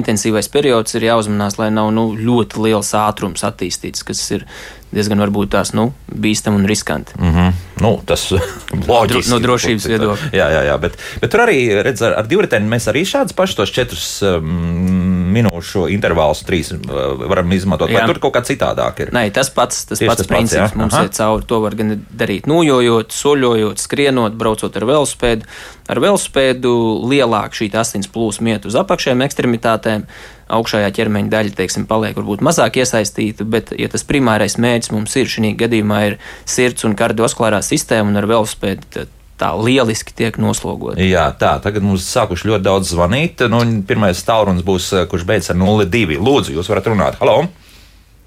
[0.00, 4.48] intensīvais periods, ir jāuzmanās, lai nav nu, ļoti liels ātrums attīstīts, kas ir
[4.94, 7.16] diezgan varbūt tās nu, bīstami un riskanti.
[7.18, 7.52] Mm -hmm.
[7.84, 8.30] nu, tas
[8.90, 9.30] loģiski.
[9.30, 10.30] No drošības viedokļa.
[10.32, 13.56] Jā, jā, jā, bet, bet tur arī redz, ar, ar divritēnu mēs arī šādus pašus
[13.60, 16.80] tos četrus um, minūšu intervālus, trīs uh,
[17.28, 17.90] varam izmantot.
[17.90, 18.00] Jā.
[18.00, 19.12] Vai tur kaut kā citādāk ir?
[19.12, 21.44] Nē, tas pats, tas Tieši pats tas princips pats, mums ir cauri.
[21.48, 25.44] To var gan darīt nojojot, soļojot, skrienot, braucot ar velospēdu.
[25.88, 26.72] Ar velospēdu
[27.08, 30.08] lielāk šī asins plūsma iet uz apakšējām ekstremitātēm
[30.54, 35.30] augšējā ķermeņa daļa, teiksim, paliek varbūt mazāk iesaistīta, bet, ja tas primārais mērķis mums ir
[35.30, 36.18] šī gadījumā ir
[36.48, 39.06] sirds un kardiovaskulārā sistēma un ar velospēdu,
[39.38, 40.98] tā lieliski tiek noslogota.
[41.02, 43.44] Jā, tā, tagad mums sākuši ļoti daudz zvanīt.
[43.52, 46.18] Nu, pirmais tālrunis būs, eh, kurš beidzas ar 02.
[46.18, 47.18] Lūdzu, jūs varat runāt.
[47.22, 47.46] Halo!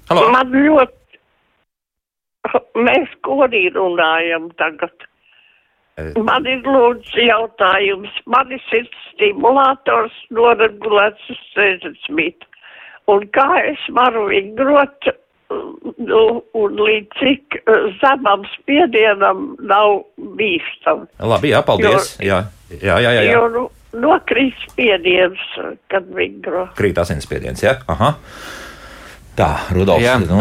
[0.08, 0.28] Halo.
[0.32, 0.98] Man ļoti.
[2.74, 5.06] Mēs kodī runājam tagad.
[6.16, 8.12] Man ir lūdzu jautājums.
[8.26, 12.46] Man ir sirds stimulators noregulēts uz 60.
[13.12, 15.10] Un kā es varu vingrot,
[15.50, 16.22] nu,
[16.58, 20.02] un līdz cik uh, zemam spiedienam nav
[20.38, 21.06] bīstam.
[21.18, 22.16] Labi, jā, paldies.
[22.18, 22.40] Jo, jā,
[22.78, 22.98] jā, jā.
[23.04, 23.36] jā, jā.
[23.36, 23.64] Jo, nu,
[24.02, 25.42] nokrīt spiediens,
[25.92, 26.68] kad vingro.
[26.78, 27.76] Krīt asinsspiediens, jā?
[27.92, 28.14] Aha.
[29.36, 30.38] Tā, Rudolf, jā, nu,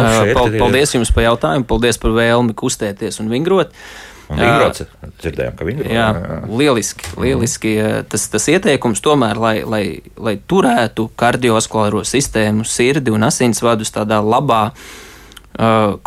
[0.59, 3.71] paldies jums par jautājumu, paldies par vēlmi kustēties un vingrot.
[3.71, 4.85] Uh, vingrots,
[5.21, 5.91] dzirdējām, ka vingrots.
[5.91, 7.75] Jā, jā, lieliski, lieliski.
[8.11, 9.83] Tas, tas ieteikums tomēr, lai, lai,
[10.17, 14.63] lai turētu kardiovaskulāro sistēmu, sirdi un asinsvadus tādā labā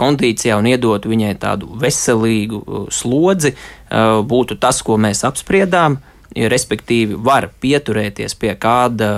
[0.00, 3.54] kondīcijā un iedotu viņai tādu veselīgu slodzi,
[4.24, 6.00] būtu tas, ko mēs apspriedām.
[6.34, 9.10] Respektīvi, var pieturēties pie kāda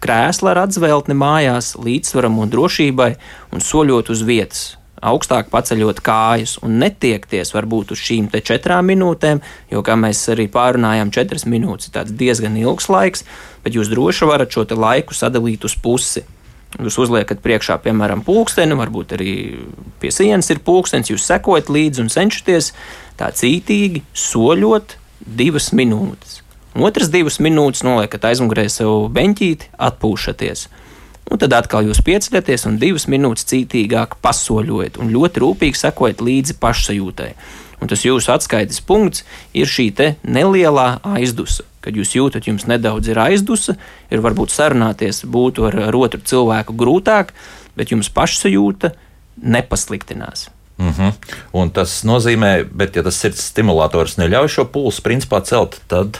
[0.00, 3.10] krēsla ar atzveltni mājās, līdzsvaram un drošībai
[3.52, 4.62] un soļot uz vietas,
[5.04, 9.42] augstāk paceļot kājas un netiekties varbūt uz šīm četrām minūtēm,
[9.72, 13.24] jo, kā mēs arī pārunājām, četras minūtes ir diezgan ilgs laiks,
[13.64, 16.24] bet jūs droši varat šo laiku sadalīt uz pusi.
[16.74, 19.32] Jūs uzliekat priekšā, piemēram, pulksteni, varbūt arī
[20.02, 22.72] pie sienas ir pulkstenis, jūs sekojat līdzi un cenšaties
[23.20, 26.40] tā cītīgi soļot divas minūtes.
[26.74, 30.66] Otras divas minūtes noliekat aizmugurē sev beņķīti, atpūšaties.
[31.30, 36.58] Un tad atkal jūs pieceļaties un divas minūtes cītīgāk pasoļojat un ļoti rūpīgi sekojat līdzi
[36.60, 37.30] pašsajūtai.
[37.80, 43.20] Un tas jūsu atskaites punkts ir šī nelielā aizdusa kad jūs jūtat, jums nedaudz ir
[43.20, 43.76] aizdusa,
[44.12, 47.34] ir varbūt sarunāties būtu ar, ar otru cilvēku grūtāk,
[47.76, 48.94] bet jums pašsajūta
[49.36, 50.48] nepasliktinās.
[50.78, 51.12] Mm -hmm.
[51.52, 56.18] Un tas nozīmē, bet ja tas sirds stimulators neļauj šo pulsu principā celt, tad.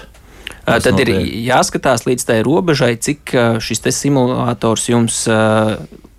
[0.65, 1.11] Tas tad notiek?
[1.13, 5.25] ir jāskatās līdz tai robežai, cik šis simulators jums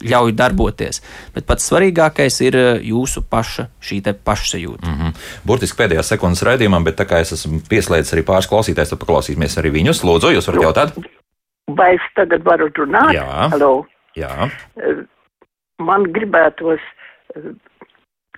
[0.06, 1.02] ļauj darboties.
[1.36, 4.86] Bet pats svarīgākais ir jūsu paša šī pašsajūta.
[4.86, 5.12] Mm -hmm.
[5.46, 9.58] Burtiski pēdējā sekundes raidījumā, bet tā kā es esmu pieslēdzis arī pāris klausītājus, tad paklausīsimies
[9.58, 10.04] arī viņus.
[10.04, 10.90] Lūdzu, jūs varat jautāt?
[11.68, 13.14] Vai es tagad varu runāt?
[13.14, 13.50] Jā.
[13.50, 13.86] Hello.
[14.16, 14.50] Jā.
[15.80, 16.80] Man gribētos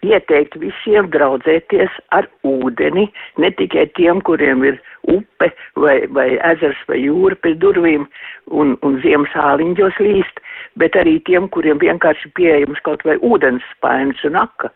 [0.05, 4.79] ieteikt visiem draudzēties ar ūdeni, ne tikai tiem, kuriem ir
[5.11, 8.07] upe vai, vai ezers vai jūra pie durvīm
[8.51, 10.41] un, un ziemas āliņģos līst,
[10.81, 14.71] bet arī tiem, kuriem vienkārši pieejams kaut vai ūdens spainis un aka.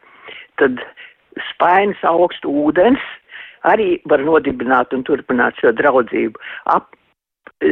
[0.61, 0.82] Tad
[1.51, 3.03] spainis augstu ūdens
[3.67, 6.39] arī var nodibināt un turpināt šo draudzību.
[6.73, 6.95] Ap,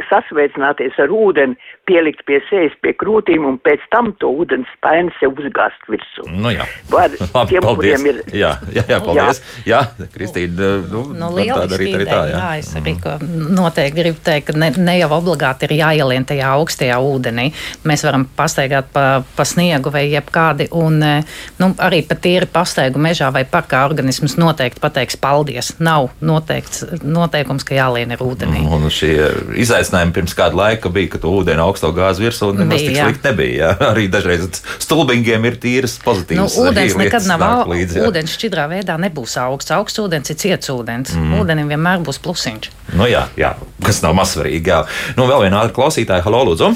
[0.10, 1.58] sasveicināties ar ūdeni,
[1.90, 6.28] pielikt pie sejas, pie krūtīm un pēc tam to ūdens spēni sev uzgāzt virsū.
[6.30, 8.06] Nu jā, Var, Labi, tiem, paldies.
[8.06, 8.20] Ir...
[8.38, 9.42] Jā, jā, jā, paldies.
[9.66, 12.20] Jā, jā Kristīna, nu, nu tāda arī tā ir tā.
[12.30, 13.48] Jā, jā es arī mm.
[13.58, 17.48] noteikti gribu teikt, ka ne, ne jau obligāti ir jāielien tajā augstajā ūdenī.
[17.90, 23.32] Mēs varam pastaigāt pa, pa sniegu vai jebkādi, un nu, arī pat tīri pastaigu mežā
[23.34, 25.74] vai parkā organisms noteikti pateiks paldies.
[25.82, 28.66] Nav noteikts, noteikums, ka jālien ir ūdenī.
[28.70, 29.16] Un šie
[29.58, 32.98] izaicinājumi izaicinājumi pirms kāda laika bija, ka tu ūdeni augsto gāzi virsū un nemaz tik
[32.98, 33.56] slikti nebija.
[33.60, 33.72] Jā.
[33.92, 36.58] Arī dažreiz stulbingiem ir tīras pozitīvas.
[36.60, 37.98] Nu, ūdens nekad nav augsts.
[38.04, 39.74] Ūdens šķidrā veidā nebūs augsts.
[39.76, 41.16] Augsts ūdens ir ciets ūdens.
[41.16, 41.40] Mm.
[41.40, 42.72] Ūdenim vienmēr būs plusiņš.
[43.00, 43.56] Nu jā, jā,
[43.86, 44.84] kas nav mazsvarīgi.
[45.18, 46.26] Nu, vēl viena ātra klausītāja.
[46.28, 46.74] Halo, lūdzu!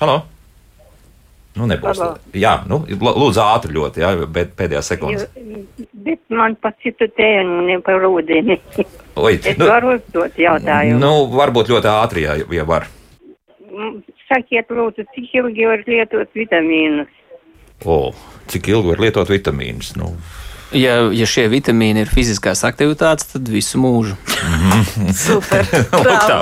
[0.00, 0.20] Halo!
[1.58, 1.98] Nu, nebūs.
[1.98, 2.18] Halo.
[2.38, 5.26] Jā, nu, lūdzu, ātri ļoti, jā, bet pēdējā sekundē.
[6.06, 8.56] Bet man par citu tēmu, ne par ūdeni.
[9.18, 11.00] Oi, es nu, varu uzdot jautājumu.
[11.02, 12.86] Nu, varbūt ļoti ātri, ja, ja var.
[14.30, 17.10] Sakiet, lūdzu, cik ilgi var lietot vitamīnus?
[17.82, 18.12] O,
[18.52, 19.96] cik ilgi var lietot vitamīnus?
[19.98, 20.14] Nu.
[20.76, 24.14] Ja, ja šie vitamīni ir fiziskās aktivitātes, tad visu mūžu.
[25.18, 25.66] Super.
[26.30, 26.38] tā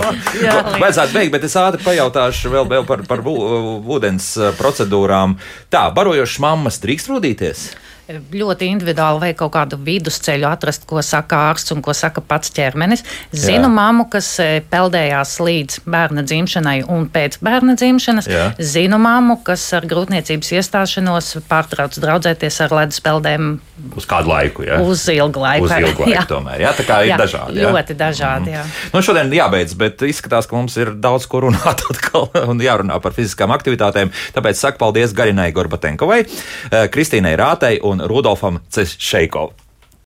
[0.76, 5.38] vajadzētu beigt, bet es ātri pajautāšu vēl, vēl par, par ūdens procedūrām.
[5.72, 7.64] Tā, barojošas mammas drīkst rūdīties?
[8.08, 13.04] Ļoti individuāli vai kaut kādu vidusceļu atrast, ko saka ārsts un ko saka pats ķermenis.
[13.32, 13.72] Zinu Jā.
[13.74, 18.28] mammu, kas e, peldējās līdz bērna dzimšanai un pēc bērna dzimšanas.
[18.32, 18.46] Jā.
[18.58, 23.58] Zinu mammu, kas ar grūtniecības iestāšanos pārtrauc draudzēties ar ledus peldēm.
[23.98, 24.80] Uz kādu laiku, jā.
[24.80, 25.68] Uz ilgu laiku.
[25.68, 26.24] Uz ilgu laiku jā.
[26.28, 27.60] tomēr, jā, tā kā ir jā, dažādi.
[27.60, 27.74] Jā.
[27.74, 28.64] Ļoti dažādi, jā.
[28.64, 28.96] Mm.
[28.96, 33.14] Nu, šodien jābeidz, bet izskatās, ka mums ir daudz ko runāt atkal un jārunā par
[33.16, 34.10] fiziskām aktivitātēm.
[34.34, 39.67] Tāpēc saku paldies Garinai Gorbatenkovai, e, Kristīnai Rātei un un Rudolfam Cešeikovam.